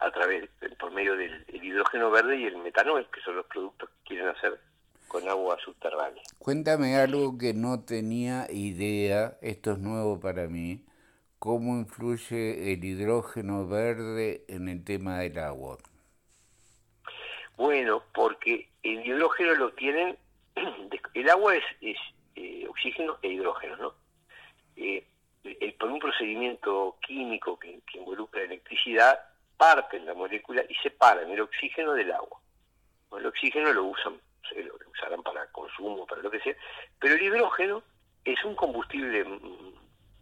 a 0.00 0.10
través, 0.10 0.50
por 0.78 0.90
medio 0.90 1.16
del 1.16 1.44
hidrógeno 1.52 2.10
verde 2.10 2.38
y 2.38 2.44
el 2.46 2.56
metanol, 2.56 3.08
que 3.12 3.20
son 3.20 3.36
los 3.36 3.46
productos 3.46 3.88
que 3.88 4.08
quieren 4.08 4.28
hacer 4.28 4.60
con 5.06 5.28
agua 5.28 5.58
subterránea. 5.64 6.22
Cuéntame 6.38 6.96
algo 6.96 7.38
que 7.38 7.54
no 7.54 7.84
tenía 7.84 8.46
idea, 8.50 9.38
esto 9.40 9.72
es 9.72 9.78
nuevo 9.78 10.18
para 10.18 10.48
mí, 10.48 10.84
cómo 11.38 11.76
influye 11.78 12.72
el 12.72 12.84
hidrógeno 12.84 13.66
verde 13.68 14.44
en 14.48 14.68
el 14.68 14.84
tema 14.84 15.18
del 15.18 15.38
agua. 15.38 15.78
Bueno, 17.60 18.02
porque 18.14 18.70
el 18.82 19.06
hidrógeno 19.06 19.54
lo 19.54 19.70
tienen, 19.74 20.16
el 21.14 21.28
agua 21.28 21.54
es, 21.56 21.98
eh, 22.34 22.66
oxígeno 22.66 23.18
e 23.20 23.28
hidrógeno, 23.28 23.76
¿no? 23.76 23.94
Eh, 24.76 25.04
por 25.78 25.90
un 25.90 25.98
procedimiento 25.98 26.96
químico 27.06 27.58
que, 27.58 27.78
involucra 27.92 28.44
electricidad, 28.44 29.20
parten 29.58 30.06
la 30.06 30.14
molécula 30.14 30.64
y 30.70 30.74
separan 30.76 31.30
el 31.30 31.42
oxígeno 31.42 31.92
del 31.92 32.10
agua. 32.12 32.40
el 33.18 33.26
oxígeno 33.26 33.74
lo 33.74 33.84
usan, 33.84 34.18
lo 34.56 34.90
usarán 34.92 35.22
para 35.22 35.46
consumo, 35.48 36.06
para 36.06 36.22
lo 36.22 36.30
que 36.30 36.40
sea, 36.40 36.56
pero 36.98 37.14
el 37.14 37.22
hidrógeno 37.22 37.82
es 38.24 38.42
un 38.42 38.54
combustible 38.54 39.22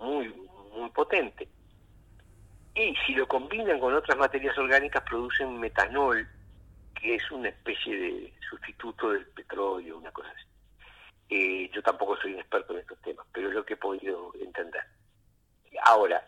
muy, 0.01 0.29
muy 0.72 0.90
potente. 0.90 1.46
Y 2.74 2.96
si 3.07 3.14
lo 3.14 3.29
combinan 3.29 3.79
con 3.79 3.94
otras 3.94 4.18
materias 4.18 4.59
orgánicas, 4.59 5.05
producen 5.05 5.61
metanol, 5.61 6.27
que 7.00 7.14
es 7.14 7.30
una 7.30 7.48
especie 7.48 7.96
de 7.96 8.34
sustituto 8.48 9.11
del 9.11 9.26
petróleo, 9.26 9.98
una 9.98 10.12
cosa 10.12 10.28
así. 10.30 10.46
Eh, 11.30 11.70
yo 11.72 11.82
tampoco 11.82 12.16
soy 12.16 12.34
un 12.34 12.40
experto 12.40 12.72
en 12.72 12.80
estos 12.80 13.00
temas, 13.02 13.26
pero 13.32 13.48
es 13.48 13.54
lo 13.54 13.64
que 13.64 13.74
he 13.74 13.76
podido 13.76 14.32
entender. 14.40 14.82
Ahora, 15.84 16.26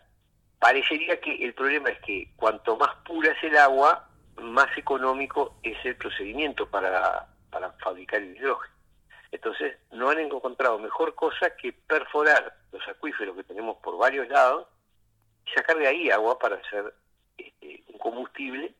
parecería 0.59 1.19
que 1.19 1.43
el 1.43 1.53
problema 1.53 1.89
es 1.89 1.99
que 2.01 2.31
cuanto 2.35 2.77
más 2.77 2.95
pura 3.05 3.31
es 3.31 3.43
el 3.43 3.57
agua, 3.57 4.07
más 4.41 4.75
económico 4.77 5.57
es 5.63 5.77
el 5.85 5.95
procedimiento 5.97 6.69
para, 6.69 7.27
para 7.49 7.71
fabricar 7.73 8.21
el 8.21 8.37
hidrógeno. 8.37 8.73
Entonces, 9.31 9.77
no 9.91 10.09
han 10.09 10.19
encontrado 10.19 10.77
mejor 10.77 11.15
cosa 11.15 11.55
que 11.55 11.73
perforar 11.73 12.55
los 12.71 12.87
acuíferos 12.87 13.35
que 13.35 13.43
tenemos 13.43 13.77
por 13.77 13.97
varios 13.97 14.27
lados 14.27 14.67
y 15.45 15.51
sacar 15.51 15.77
de 15.77 15.87
ahí 15.87 16.11
agua 16.11 16.37
para 16.37 16.57
hacer 16.57 16.93
este, 17.37 17.83
un 17.87 17.97
combustible 17.97 18.73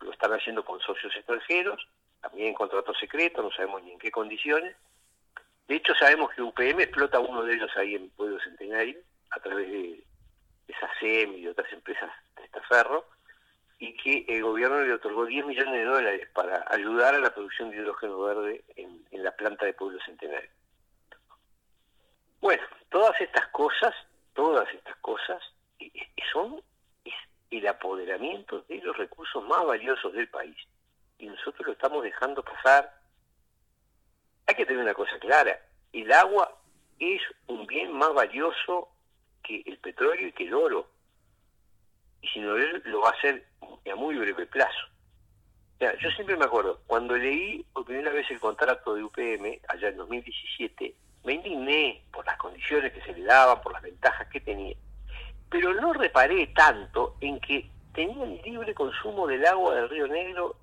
lo 0.00 0.12
están 0.12 0.32
haciendo 0.32 0.64
con 0.64 0.80
socios 0.80 1.14
extranjeros, 1.16 1.86
también 2.20 2.48
en 2.48 2.54
contrato 2.54 2.94
secreto, 2.94 3.42
no 3.42 3.50
sabemos 3.50 3.82
ni 3.82 3.92
en 3.92 3.98
qué 3.98 4.10
condiciones. 4.10 4.76
De 5.68 5.76
hecho, 5.76 5.94
sabemos 5.94 6.30
que 6.34 6.42
UPM 6.42 6.80
explota 6.80 7.20
uno 7.20 7.42
de 7.42 7.54
ellos 7.54 7.70
ahí 7.76 7.94
en 7.94 8.10
Pueblo 8.10 8.38
Centenario, 8.40 8.98
a 9.30 9.40
través 9.40 9.70
de 9.70 10.04
esa 10.68 10.88
SEM 10.98 11.34
y 11.34 11.46
otras 11.46 11.72
empresas 11.72 12.10
de 12.36 12.44
este 12.44 12.60
ferro, 12.62 13.06
y 13.78 13.96
que 13.96 14.26
el 14.28 14.42
gobierno 14.42 14.82
le 14.82 14.92
otorgó 14.92 15.24
10 15.24 15.46
millones 15.46 15.72
de 15.72 15.84
dólares 15.84 16.28
para 16.34 16.64
ayudar 16.68 17.14
a 17.14 17.20
la 17.20 17.32
producción 17.32 17.70
de 17.70 17.78
hidrógeno 17.78 18.20
verde 18.20 18.64
en, 18.76 19.04
en 19.10 19.22
la 19.22 19.32
planta 19.32 19.64
de 19.64 19.72
Pueblo 19.72 19.98
Centenario. 20.04 20.50
Bueno, 22.40 22.62
todas 22.90 23.18
estas 23.20 23.46
cosas, 23.48 23.94
todas 24.34 24.68
estas 24.74 24.96
cosas 24.96 25.42
son 26.32 26.62
el 27.50 27.66
apoderamiento 27.66 28.62
de 28.68 28.76
los 28.78 28.96
recursos 28.96 29.42
más 29.46 29.64
valiosos 29.66 30.12
del 30.12 30.28
país. 30.28 30.56
y 31.18 31.26
nosotros 31.26 31.66
lo 31.66 31.72
estamos 31.74 32.02
dejando 32.02 32.42
pasar. 32.42 32.98
Hay 34.46 34.54
que 34.54 34.64
tener 34.64 34.82
una 34.82 34.94
cosa 34.94 35.18
clara, 35.18 35.60
el 35.92 36.10
agua 36.12 36.60
es 36.98 37.20
un 37.46 37.66
bien 37.66 37.92
más 37.92 38.14
valioso 38.14 38.88
que 39.42 39.62
el 39.66 39.78
petróleo 39.78 40.28
y 40.28 40.32
que 40.32 40.44
el 40.44 40.54
oro. 40.54 40.88
Y 42.22 42.28
si 42.28 42.40
no, 42.40 42.56
lo 42.56 43.00
va 43.00 43.10
a 43.10 43.12
hacer 43.12 43.46
a 43.90 43.94
muy 43.96 44.16
breve 44.16 44.46
plazo. 44.46 44.86
yo 45.78 46.10
siempre 46.10 46.36
me 46.36 46.44
acuerdo, 46.44 46.80
cuando 46.86 47.16
leí 47.16 47.64
por 47.72 47.84
primera 47.84 48.12
vez 48.12 48.30
el 48.30 48.40
contrato 48.40 48.94
de 48.94 49.02
UPM, 49.04 49.60
allá 49.68 49.88
en 49.88 49.96
2017, 49.96 50.94
me 51.24 51.34
indigné 51.34 52.04
por 52.12 52.24
las 52.26 52.36
condiciones 52.36 52.92
que 52.92 53.02
se 53.02 53.12
le 53.12 53.24
daban, 53.24 53.60
por 53.62 53.72
las 53.72 53.82
ventajas 53.82 54.28
que 54.28 54.40
tenía. 54.40 54.76
Pero 55.50 55.74
no 55.74 55.92
reparé 55.92 56.46
tanto 56.48 57.16
en 57.20 57.40
que 57.40 57.68
tenían 57.92 58.36
libre 58.42 58.74
consumo 58.74 59.26
del 59.26 59.44
agua 59.44 59.74
del 59.74 59.88
Río 59.88 60.06
Negro 60.06 60.56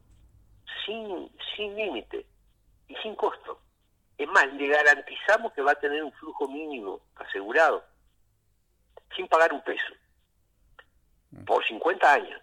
sin, 0.86 1.30
sin 1.56 1.76
límite 1.76 2.26
y 2.88 2.96
sin 2.96 3.16
costo. 3.16 3.60
Es 4.18 4.28
más, 4.30 4.52
le 4.54 4.68
garantizamos 4.68 5.54
que 5.54 5.62
va 5.62 5.74
a 5.74 5.80
tener 5.80 6.04
un 6.04 6.12
flujo 6.14 6.48
mínimo 6.48 7.02
asegurado, 7.16 7.84
sin 9.16 9.28
pagar 9.28 9.54
un 9.54 9.62
peso, 9.64 9.94
por 11.46 11.64
50 11.66 12.14
años. 12.14 12.42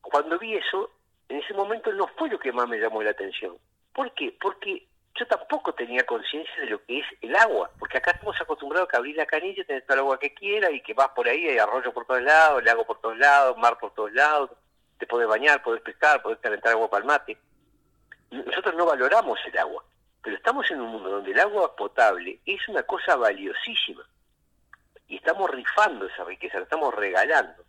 Cuando 0.00 0.38
vi 0.38 0.54
eso, 0.54 0.90
en 1.28 1.38
ese 1.38 1.54
momento 1.54 1.92
no 1.92 2.06
fue 2.18 2.28
lo 2.28 2.38
que 2.38 2.52
más 2.52 2.68
me 2.68 2.78
llamó 2.78 3.02
la 3.02 3.10
atención. 3.10 3.56
¿Por 3.92 4.12
qué? 4.14 4.36
Porque 4.40 4.86
yo 5.14 5.26
tampoco 5.26 5.74
tenía 5.74 6.06
conciencia 6.06 6.54
de 6.60 6.70
lo 6.70 6.82
que 6.84 7.00
es 7.00 7.06
el 7.20 7.36
agua, 7.36 7.70
porque 7.78 7.98
acá 7.98 8.12
estamos 8.12 8.40
acostumbrados 8.40 8.88
a 8.88 8.90
que 8.90 8.96
abrir 8.96 9.16
la 9.16 9.26
canilla, 9.26 9.64
tenés 9.64 9.84
todo 9.84 9.94
el 9.94 10.00
agua 10.00 10.18
que 10.18 10.32
quiera 10.32 10.70
y 10.70 10.80
que 10.80 10.94
vas 10.94 11.08
por 11.10 11.28
ahí, 11.28 11.48
hay 11.48 11.58
arroyo 11.58 11.92
por 11.92 12.06
todos 12.06 12.22
lados, 12.22 12.64
lago 12.64 12.86
por 12.86 13.00
todos 13.00 13.18
lados, 13.18 13.56
mar 13.58 13.78
por 13.78 13.92
todos 13.92 14.12
lados, 14.12 14.50
te 14.98 15.06
podés 15.06 15.28
bañar, 15.28 15.62
podés 15.62 15.82
pescar, 15.82 16.22
podés 16.22 16.38
calentar 16.38 16.72
agua 16.72 16.88
para 16.88 17.02
el 17.02 17.06
mate. 17.06 17.36
Nosotros 18.30 18.74
no 18.74 18.86
valoramos 18.86 19.38
el 19.46 19.58
agua, 19.58 19.84
pero 20.22 20.36
estamos 20.36 20.70
en 20.70 20.80
un 20.80 20.88
mundo 20.88 21.10
donde 21.10 21.32
el 21.32 21.40
agua 21.40 21.76
potable 21.76 22.40
es 22.46 22.66
una 22.68 22.82
cosa 22.84 23.16
valiosísima 23.16 24.06
y 25.08 25.16
estamos 25.16 25.50
rifando 25.50 26.06
esa 26.06 26.24
riqueza, 26.24 26.56
la 26.56 26.64
estamos 26.64 26.94
regalando. 26.94 27.62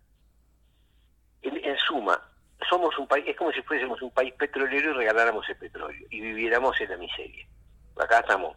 en 1.41 1.77
suma, 1.77 2.21
somos 2.69 2.97
un 2.97 3.07
país, 3.07 3.25
es 3.27 3.35
como 3.35 3.51
si 3.51 3.61
fuésemos 3.61 4.01
un 4.01 4.11
país 4.11 4.33
petrolero 4.33 4.91
y 4.91 4.93
regaláramos 4.93 5.47
el 5.49 5.57
petróleo 5.57 6.07
y 6.09 6.21
viviéramos 6.21 6.79
en 6.81 6.89
la 6.89 6.97
miseria. 6.97 7.45
Acá 7.97 8.19
estamos 8.19 8.55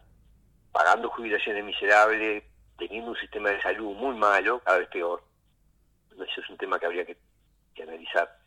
pagando 0.72 1.08
jubilaciones 1.10 1.64
miserables, 1.64 2.44
teniendo 2.76 3.12
un 3.12 3.16
sistema 3.16 3.50
de 3.50 3.62
salud 3.62 3.94
muy 3.94 4.14
malo, 4.14 4.60
cada 4.60 4.78
vez 4.78 4.88
peor. 4.88 5.22
Eso 6.12 6.40
es 6.40 6.50
un 6.50 6.56
tema 6.56 6.78
que 6.78 6.86
habría 6.86 7.04
que, 7.04 7.16
analizar. 7.82 8.38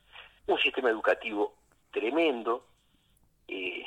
Un 0.47 0.57
sistema 0.59 0.89
educativo 0.89 1.55
tremendo, 1.91 2.65
eh, 3.47 3.83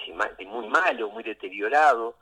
muy 0.47 0.69
malo, 0.69 1.11
muy 1.11 1.23
deteriorado, 1.23 2.17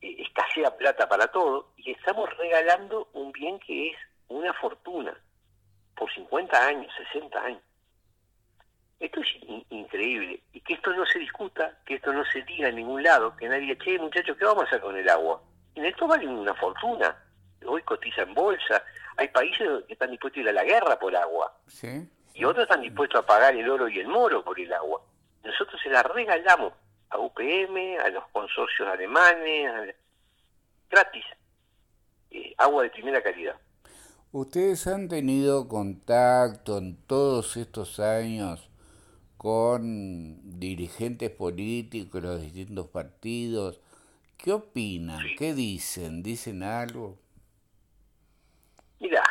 eh, 0.00 0.16
escasea 0.18 0.76
plata 0.76 1.08
para 1.08 1.28
todo, 1.28 1.72
y 1.76 1.90
estamos 1.90 2.28
regalando 2.36 3.08
un 3.14 3.32
bien 3.32 3.58
que 3.60 3.90
es 3.90 3.96
una 4.28 4.52
fortuna 4.54 5.14
por 5.96 6.12
50 6.12 6.66
años, 6.66 6.92
60 7.12 7.38
años. 7.42 7.62
Esto 9.00 9.20
es 9.20 9.28
increíble. 9.70 10.42
Y 10.52 10.60
que 10.60 10.74
esto 10.74 10.92
no 10.92 11.06
se 11.06 11.18
discuta, 11.18 11.78
que 11.86 11.94
esto 11.94 12.12
no 12.12 12.22
se 12.26 12.42
diga 12.42 12.68
en 12.68 12.76
ningún 12.76 13.02
lado, 13.02 13.34
que 13.34 13.48
nadie, 13.48 13.76
che, 13.78 13.98
muchachos, 13.98 14.36
¿qué 14.36 14.44
vamos 14.44 14.64
a 14.64 14.66
hacer 14.66 14.80
con 14.80 14.94
el 14.94 15.08
agua? 15.08 15.42
Y 15.74 15.84
esto 15.84 16.06
vale 16.06 16.28
una 16.28 16.54
fortuna. 16.54 17.16
Hoy 17.66 17.82
cotiza 17.82 18.22
en 18.22 18.34
bolsa. 18.34 18.84
Hay 19.16 19.28
países 19.28 19.84
que 19.86 19.94
están 19.94 20.10
dispuestos 20.10 20.38
a 20.38 20.42
ir 20.42 20.48
a 20.50 20.52
la 20.52 20.64
guerra 20.64 20.98
por 20.98 21.16
agua. 21.16 21.56
Y 22.34 22.44
otros 22.44 22.64
están 22.64 22.82
dispuestos 22.82 23.22
a 23.22 23.26
pagar 23.26 23.56
el 23.56 23.68
oro 23.68 23.88
y 23.88 23.98
el 23.98 24.06
moro 24.06 24.44
por 24.44 24.60
el 24.60 24.72
agua. 24.72 25.00
Nosotros 25.44 25.80
se 25.82 25.88
la 25.88 26.02
regalamos 26.02 26.74
a 27.08 27.18
UPM, 27.18 27.98
a 28.04 28.08
los 28.10 28.24
consorcios 28.28 28.86
alemanes, 28.86 29.94
gratis. 30.90 31.24
Eh, 32.30 32.54
agua 32.58 32.82
de 32.82 32.90
primera 32.90 33.22
calidad. 33.22 33.56
¿Ustedes 34.30 34.86
han 34.86 35.08
tenido 35.08 35.66
contacto 35.66 36.78
en 36.78 36.96
todos 37.06 37.56
estos 37.56 37.98
años 37.98 38.69
con 39.40 40.60
dirigentes 40.60 41.30
políticos 41.30 42.20
de 42.20 42.28
los 42.28 42.42
distintos 42.42 42.88
partidos. 42.88 43.80
¿Qué 44.36 44.52
opinan? 44.52 45.18
¿Qué 45.38 45.54
dicen? 45.54 46.22
¿Dicen 46.22 46.62
algo? 46.62 47.16
Mira, 48.98 49.22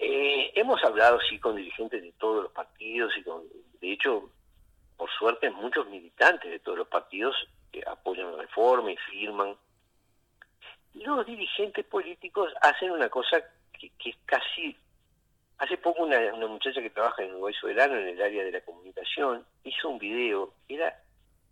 eh, 0.00 0.50
hemos 0.56 0.82
hablado 0.82 1.20
sí 1.30 1.38
con 1.38 1.54
dirigentes 1.54 2.02
de 2.02 2.10
todos 2.18 2.42
los 2.42 2.52
partidos 2.52 3.12
y 3.16 3.22
con, 3.22 3.44
de 3.80 3.92
hecho, 3.92 4.32
por 4.96 5.08
suerte, 5.16 5.48
muchos 5.50 5.88
militantes 5.88 6.50
de 6.50 6.58
todos 6.58 6.78
los 6.78 6.88
partidos 6.88 7.36
que 7.70 7.84
apoyan 7.86 8.32
la 8.32 8.42
reforma 8.42 8.90
y 8.90 8.96
firman. 8.96 9.54
Los 10.94 11.24
dirigentes 11.24 11.84
políticos 11.84 12.52
hacen 12.62 12.90
una 12.90 13.08
cosa 13.08 13.36
que, 13.78 13.90
que 13.90 14.10
es 14.10 14.16
casi 14.26 14.76
Hace 15.62 15.76
poco 15.76 16.02
una, 16.02 16.18
muchacha 16.48 16.82
que 16.82 16.90
trabaja 16.90 17.22
en 17.22 17.30
Uruguay 17.30 17.54
Soberano 17.54 17.94
en 17.94 18.08
el 18.08 18.20
área 18.20 18.42
de 18.42 18.50
la 18.50 18.62
comunicación 18.62 19.46
hizo 19.62 19.90
un 19.90 19.98
video, 20.00 20.54
era 20.68 20.92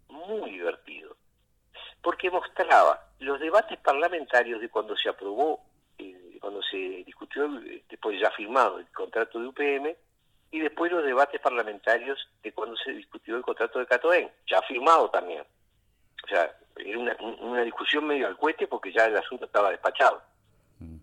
muy 0.08 0.50
divertido, 0.50 1.14
porque 2.02 2.28
mostraba 2.28 3.06
los 3.20 3.38
debates 3.38 3.78
parlamentarios 3.78 4.60
de 4.60 4.68
cuando 4.68 4.96
se 4.96 5.10
aprobó, 5.10 5.60
eh, 5.96 6.38
cuando 6.40 6.60
se 6.60 6.76
discutió, 7.06 7.48
después 7.88 8.20
ya 8.20 8.32
firmado 8.32 8.80
el 8.80 8.88
contrato 8.88 9.38
de 9.38 9.46
UPM, 9.46 9.96
y 10.50 10.58
después 10.58 10.90
los 10.90 11.04
debates 11.04 11.40
parlamentarios 11.40 12.18
de 12.42 12.50
cuando 12.50 12.76
se 12.78 12.90
discutió 12.90 13.36
el 13.36 13.42
contrato 13.42 13.78
de 13.78 13.86
Catoén, 13.86 14.28
ya 14.44 14.60
firmado 14.62 15.08
también. 15.10 15.44
O 16.24 16.26
sea, 16.26 16.52
era 16.74 16.98
una, 16.98 17.16
una 17.42 17.62
discusión 17.62 18.08
medio 18.08 18.26
al 18.26 18.36
cohete 18.36 18.66
porque 18.66 18.92
ya 18.92 19.04
el 19.04 19.16
asunto 19.16 19.44
estaba 19.44 19.70
despachado. 19.70 20.20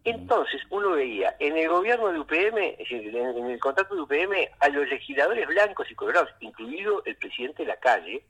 Entonces 0.03 0.61
uno 0.69 0.91
veía 0.91 1.35
en 1.39 1.57
el 1.57 1.69
gobierno 1.69 2.07
de 2.11 2.19
UPM, 2.19 2.57
en 2.79 3.45
el 3.45 3.59
contrato 3.59 3.93
de 3.95 4.01
UPM, 4.01 4.33
a 4.59 4.69
los 4.69 4.87
legisladores 4.87 5.47
blancos 5.47 5.89
y 5.91 5.95
colorados, 5.95 6.29
incluido 6.39 7.03
el 7.05 7.15
presidente 7.17 7.63
de 7.63 7.69
la 7.69 7.77
calle, 7.77 8.23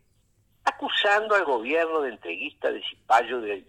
acusando 0.66 1.36
al 1.36 1.46
gobierno 1.46 2.02
de 2.02 2.10
entreguista, 2.10 2.70
de 2.72 2.82
cipayo, 2.84 3.40
de, 3.40 3.64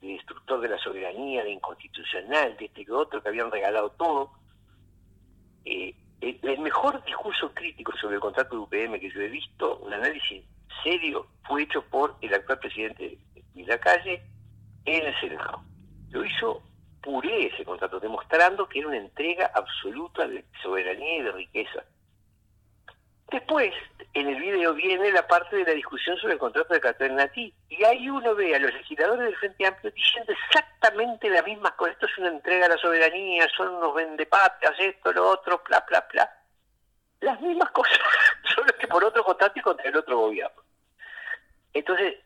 destructor 0.00 0.60
de 0.60 0.68
la 0.68 0.78
soberanía, 0.78 1.44
de 1.44 1.50
inconstitucional, 1.50 2.56
de 2.56 2.64
este 2.64 2.82
y 2.82 2.90
otro, 2.90 3.22
que 3.22 3.28
habían 3.28 3.50
regalado 3.50 3.90
todo. 3.90 4.32
Eh, 5.64 5.94
el, 6.20 6.58
mejor 6.58 7.04
discurso 7.04 7.52
crítico 7.54 7.92
sobre 8.00 8.16
el 8.16 8.20
contrato 8.20 8.56
de 8.56 8.62
UPM 8.62 8.98
que 8.98 9.10
yo 9.10 9.20
he 9.20 9.28
visto, 9.28 9.78
un 9.78 9.92
análisis 9.92 10.42
serio, 10.82 11.26
fue 11.46 11.62
hecho 11.62 11.82
por 11.82 12.16
el 12.20 12.34
actual 12.34 12.58
presidente 12.58 13.18
de 13.54 13.64
la 13.64 13.78
calle 13.78 14.22
en 14.84 15.06
el 15.06 15.20
Senado. 15.20 15.62
Lo 16.10 16.24
hizo 16.24 16.62
puré 17.06 17.46
ese 17.46 17.64
contrato, 17.64 18.00
demostrando 18.00 18.68
que 18.68 18.80
era 18.80 18.88
una 18.88 18.96
entrega 18.96 19.52
absoluta 19.54 20.26
de 20.26 20.44
soberanía 20.60 21.18
y 21.18 21.22
de 21.22 21.32
riqueza. 21.32 21.84
Después, 23.30 23.72
en 24.12 24.28
el 24.28 24.40
video 24.40 24.74
viene 24.74 25.12
la 25.12 25.26
parte 25.26 25.56
de 25.56 25.64
la 25.64 25.72
discusión 25.72 26.16
sobre 26.16 26.34
el 26.34 26.38
contrato 26.40 26.74
de 26.74 26.80
Caternatí, 26.80 27.54
y 27.68 27.84
ahí 27.84 28.10
uno 28.10 28.34
ve 28.34 28.56
a 28.56 28.58
los 28.58 28.72
legisladores 28.72 29.26
del 29.26 29.36
Frente 29.36 29.66
Amplio 29.66 29.92
diciendo 29.92 30.32
exactamente 30.32 31.30
las 31.30 31.44
mismas 31.44 31.72
cosas. 31.72 31.94
Esto 31.94 32.06
es 32.06 32.18
una 32.18 32.28
entrega 32.28 32.66
a 32.66 32.70
la 32.70 32.78
soberanía, 32.78 33.46
son 33.56 33.68
unos 33.68 33.94
vendepatrias, 33.94 34.74
esto, 34.78 35.12
lo 35.12 35.30
otro, 35.30 35.62
bla, 35.68 35.84
bla, 35.88 36.04
bla. 36.12 36.30
Las 37.20 37.40
mismas 37.40 37.70
cosas, 37.70 37.98
solo 38.54 38.72
que 38.78 38.88
por 38.88 39.04
otro 39.04 39.22
contrato 39.22 39.58
y 39.58 39.62
contra 39.62 39.88
el 39.88 39.96
otro 39.96 40.18
gobierno. 40.18 40.60
Entonces, 41.72 42.16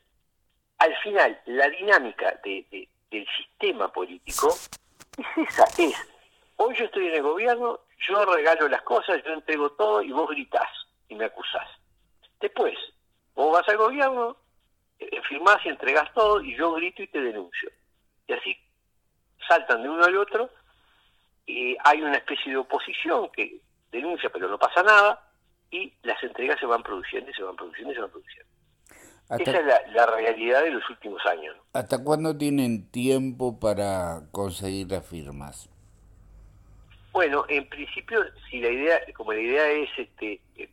al 0.78 0.96
final, 1.02 1.38
la 1.44 1.68
dinámica 1.68 2.38
de 2.42 2.88
del 3.10 3.26
sistema 3.36 3.92
político 3.92 4.48
es 4.48 5.48
esa, 5.48 5.64
es, 5.82 5.94
hoy 6.56 6.74
yo 6.76 6.84
estoy 6.84 7.08
en 7.08 7.14
el 7.14 7.22
gobierno, 7.22 7.80
yo 8.08 8.24
regalo 8.24 8.68
las 8.68 8.82
cosas, 8.82 9.22
yo 9.24 9.32
entrego 9.32 9.70
todo 9.72 10.02
y 10.02 10.12
vos 10.12 10.28
gritás 10.30 10.68
y 11.08 11.14
me 11.14 11.26
acusás. 11.26 11.68
Después, 12.40 12.76
vos 13.34 13.52
vas 13.52 13.68
al 13.68 13.76
gobierno, 13.76 14.36
eh, 14.98 15.20
firmás 15.28 15.58
y 15.64 15.68
entregás 15.68 16.12
todo 16.14 16.40
y 16.40 16.56
yo 16.56 16.72
grito 16.72 17.02
y 17.02 17.08
te 17.08 17.20
denuncio. 17.20 17.70
Y 18.26 18.32
así 18.32 18.56
saltan 19.46 19.82
de 19.82 19.88
uno 19.88 20.04
al 20.04 20.16
otro, 20.16 20.50
y 21.46 21.76
hay 21.84 22.02
una 22.02 22.16
especie 22.16 22.52
de 22.52 22.58
oposición 22.58 23.28
que 23.30 23.60
denuncia 23.90 24.30
pero 24.30 24.48
no 24.48 24.58
pasa 24.58 24.82
nada, 24.82 25.26
y 25.70 25.92
las 26.02 26.22
entregas 26.22 26.58
se 26.60 26.66
van 26.66 26.82
produciendo 26.82 27.30
y 27.30 27.34
se 27.34 27.42
van 27.42 27.56
produciendo 27.56 27.92
y 27.92 27.94
se 27.94 28.00
van 28.00 28.10
produciendo. 28.10 28.49
Esa 29.38 29.60
es 29.60 29.94
la, 29.94 30.06
realidad 30.06 30.64
de 30.64 30.72
los 30.72 30.90
últimos 30.90 31.24
años. 31.26 31.56
¿Hasta 31.72 32.02
cuándo 32.02 32.36
tienen 32.36 32.90
tiempo 32.90 33.60
para 33.60 34.22
conseguir 34.32 34.90
las 34.90 35.06
firmas? 35.06 35.68
Bueno, 37.12 37.44
en 37.48 37.68
principio, 37.68 38.24
si 38.50 38.60
la 38.60 38.70
idea, 38.70 39.00
como 39.14 39.32
la 39.32 39.40
idea 39.40 39.68
es 39.70 39.88
este 39.96 40.40
eh, 40.56 40.68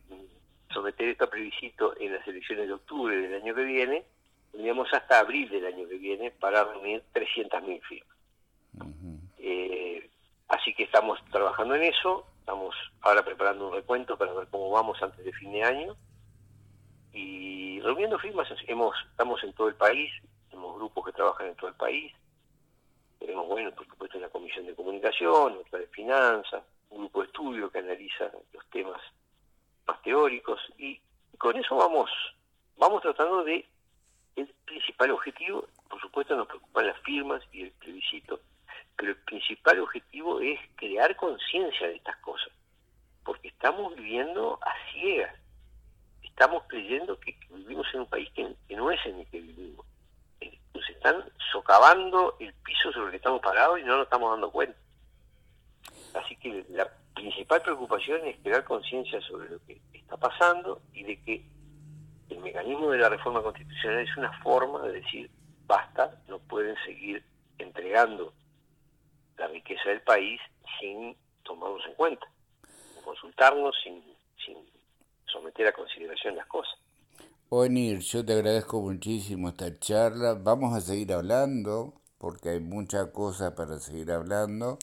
someter 0.72 1.08
esto 1.08 1.24
a 1.24 1.30
plebiscito 1.30 1.94
en 2.00 2.14
las 2.14 2.26
elecciones 2.26 2.66
de 2.66 2.74
octubre 2.74 3.16
del 3.16 3.40
año 3.40 3.54
que 3.54 3.62
viene, 3.62 4.04
tendríamos 4.50 4.92
hasta 4.92 5.20
abril 5.20 5.48
del 5.50 5.66
año 5.66 5.88
que 5.88 5.96
viene 5.96 6.32
para 6.32 6.64
reunir 6.64 7.04
300.000 7.14 7.80
firmas. 7.82 8.16
Eh, 9.38 10.10
así 10.48 10.74
que 10.74 10.82
estamos 10.82 11.20
trabajando 11.30 11.76
en 11.76 11.84
eso, 11.84 12.26
estamos 12.40 12.74
ahora 13.02 13.24
preparando 13.24 13.68
un 13.68 13.74
recuento 13.74 14.16
para 14.18 14.32
ver 14.32 14.48
cómo 14.50 14.70
vamos 14.70 15.00
antes 15.00 15.24
de 15.24 15.32
fin 15.32 15.52
de 15.52 15.62
año 15.62 15.96
Y 17.12 17.80
reuniendo 17.80 18.18
firmas, 18.18 18.48
hemos, 18.66 18.94
estamos 19.10 19.42
en 19.42 19.52
todo 19.54 19.68
el 19.68 19.74
país, 19.74 20.10
tenemos 20.50 20.76
grupos 20.76 21.06
que 21.06 21.12
trabajan 21.12 21.48
en 21.48 21.56
todo 21.56 21.68
el 21.68 21.76
país, 21.76 22.12
tenemos, 23.18 23.46
bueno, 23.48 23.72
por 23.72 23.86
supuesto, 23.86 24.18
la 24.18 24.28
Comisión 24.28 24.66
de 24.66 24.74
Comunicación, 24.74 25.58
otra 25.58 25.80
de 25.80 25.86
Finanzas, 25.88 26.62
un 26.90 26.98
grupo 26.98 27.20
de 27.20 27.26
estudio 27.26 27.70
que 27.70 27.78
analiza 27.78 28.30
los 28.52 28.66
temas 28.70 29.00
más 29.86 30.00
teóricos, 30.02 30.60
y 30.78 31.00
con 31.38 31.56
eso 31.56 31.76
vamos, 31.76 32.10
vamos 32.76 33.02
tratando 33.02 33.44
de, 33.44 33.66
el 34.36 34.46
principal 34.64 35.10
objetivo, 35.10 35.66
por 35.88 36.00
supuesto 36.00 36.36
nos 36.36 36.46
preocupan 36.46 36.86
las 36.86 36.98
firmas 37.00 37.42
y 37.52 37.62
el 37.62 37.72
plebiscito, 37.72 38.40
pero 38.96 39.12
el 39.12 39.18
principal 39.18 39.80
objetivo 39.80 40.40
es 40.40 40.60
crear 40.76 41.14
conciencia 41.16 41.88
de 41.88 41.96
estas 41.96 42.16
cosas, 42.18 42.52
porque 43.24 43.48
estamos 43.48 43.94
viviendo 43.96 44.58
a 44.62 44.72
ciegas, 44.92 45.34
estamos 46.38 46.62
creyendo 46.68 47.18
que, 47.18 47.36
vivimos 47.50 47.84
en 47.92 48.00
un 48.00 48.06
país 48.06 48.30
que, 48.32 48.54
no 48.76 48.92
es 48.92 49.04
en 49.06 49.18
el 49.18 49.26
que 49.26 49.40
vivimos. 49.40 49.84
Nos 50.72 50.88
están 50.88 51.24
socavando 51.50 52.36
el 52.38 52.54
piso 52.54 52.92
sobre 52.92 53.06
el 53.06 53.10
que 53.10 53.16
estamos 53.16 53.42
parados 53.42 53.80
y 53.80 53.82
no 53.82 53.96
nos 53.96 54.04
estamos 54.04 54.30
dando 54.30 54.52
cuenta. 54.52 54.78
Así 56.14 56.36
que 56.36 56.64
la 56.68 56.88
principal 57.12 57.60
preocupación 57.62 58.24
es 58.24 58.36
crear 58.40 58.62
conciencia 58.62 59.20
sobre 59.22 59.50
lo 59.50 59.58
que 59.66 59.80
está 59.92 60.16
pasando 60.16 60.80
y 60.92 61.02
de 61.02 61.20
que 61.24 61.44
el 62.30 62.38
mecanismo 62.38 62.92
de 62.92 62.98
la 62.98 63.08
reforma 63.08 63.42
constitucional 63.42 63.98
es 63.98 64.16
una 64.16 64.32
forma 64.40 64.82
de 64.82 65.00
decir, 65.00 65.28
basta, 65.66 66.22
no 66.28 66.38
pueden 66.38 66.76
seguir 66.86 67.20
entregando 67.58 68.32
la 69.38 69.48
riqueza 69.48 69.88
del 69.88 70.02
país 70.02 70.40
sin 70.78 71.16
tomarnos 71.42 71.84
en 71.84 71.94
cuenta, 71.94 72.26
sin 72.94 73.02
consultarnos, 73.02 73.74
sin, 73.82 74.00
sin 75.58 75.66
someter 75.66 75.66
a 75.66 75.72
consideración 75.72 76.36
las 76.36 76.46
cosas. 76.46 76.74
Onir, 77.50 78.00
yo 78.00 78.24
te 78.24 78.34
agradezco 78.34 78.80
muchísimo 78.80 79.48
esta 79.48 79.78
charla. 79.78 80.34
Vamos 80.34 80.76
a 80.76 80.80
seguir 80.80 81.12
hablando 81.12 81.94
porque 82.18 82.50
hay 82.50 82.60
mucha 82.60 83.10
cosa 83.12 83.54
para 83.54 83.78
seguir 83.78 84.12
hablando 84.12 84.78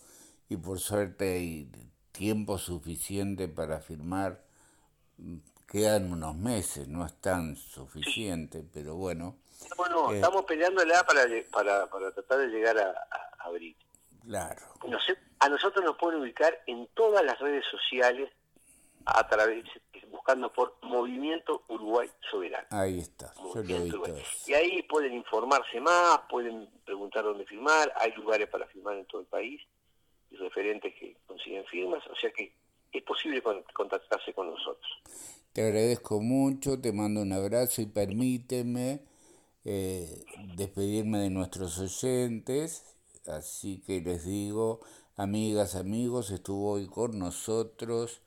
y 0.49 0.57
por 0.57 0.79
suerte 0.79 1.35
hay 1.35 1.69
tiempo 2.11 2.57
suficiente 2.57 3.47
para 3.47 3.79
firmar. 3.79 4.43
Quedan 5.67 6.11
unos 6.11 6.35
meses, 6.35 6.87
no 6.87 7.05
es 7.05 7.13
tan 7.21 7.55
suficiente, 7.55 8.63
pero 8.73 8.95
bueno. 8.95 9.37
Bueno, 9.77 10.11
eh, 10.11 10.15
estamos 10.15 10.45
peleándola 10.45 11.03
para, 11.03 11.23
para, 11.51 11.87
para 11.87 12.11
tratar 12.11 12.39
de 12.39 12.47
llegar 12.47 12.77
a, 12.77 12.89
a 12.89 13.47
abril. 13.47 13.75
Claro. 14.25 14.61
a 15.39 15.49
nosotros 15.49 15.85
nos 15.85 15.97
pueden 15.97 16.19
ubicar 16.19 16.63
en 16.65 16.87
todas 16.95 17.23
las 17.23 17.37
redes 17.39 17.63
sociales 17.69 18.31
a 19.05 19.27
través 19.27 19.63
buscando 20.15 20.51
por 20.51 20.75
Movimiento 20.81 21.63
Uruguay 21.69 22.09
Soberano. 22.31 22.67
Ahí 22.71 22.99
está, 22.99 23.33
Y 24.47 24.53
ahí 24.53 24.81
pueden 24.83 25.13
informarse 25.13 25.79
más, 25.79 26.19
pueden 26.29 26.69
preguntar 26.85 27.23
dónde 27.23 27.45
firmar, 27.45 27.91
hay 27.97 28.11
lugares 28.13 28.47
para 28.49 28.65
firmar 28.67 28.95
en 28.97 29.05
todo 29.05 29.21
el 29.21 29.27
país 29.27 29.61
y 30.31 30.35
referentes 30.37 30.93
que 30.95 31.17
consiguen 31.27 31.65
firmas, 31.65 32.03
o 32.07 32.15
sea 32.15 32.31
que 32.31 32.51
es 32.91 33.03
posible 33.03 33.41
contactarse 33.73 34.33
con 34.33 34.49
nosotros. 34.49 34.91
Te 35.53 35.61
agradezco 35.61 36.19
mucho, 36.21 36.81
te 36.81 36.91
mando 36.91 37.21
un 37.21 37.33
abrazo 37.33 37.81
y 37.81 37.85
permíteme 37.85 39.01
eh, 39.63 40.23
despedirme 40.55 41.19
de 41.19 41.29
nuestros 41.29 41.79
oyentes 41.79 42.95
Así 43.27 43.81
que 43.81 44.01
les 44.01 44.25
digo, 44.25 44.81
amigas, 45.15 45.75
amigos, 45.75 46.29
estuvo 46.29 46.73
hoy 46.73 46.85
con 46.85 47.17
nosotros 47.17 48.21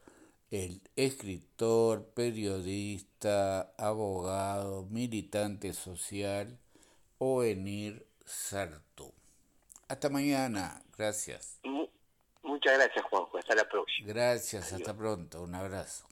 el 0.50 0.80
escritor, 0.96 2.06
periodista, 2.14 3.72
abogado, 3.76 4.86
militante 4.90 5.72
social, 5.72 6.58
Oenir 7.18 8.06
Sartú. 8.24 9.12
Hasta 9.88 10.08
mañana, 10.08 10.82
gracias. 10.96 11.60
Muchas 12.42 12.78
gracias, 12.78 13.04
Juanjo. 13.04 13.38
Hasta 13.38 13.54
la 13.54 13.68
próxima. 13.68 14.08
Gracias, 14.08 14.72
hasta 14.72 14.96
pronto. 14.96 15.42
Un 15.42 15.54
abrazo. 15.54 16.06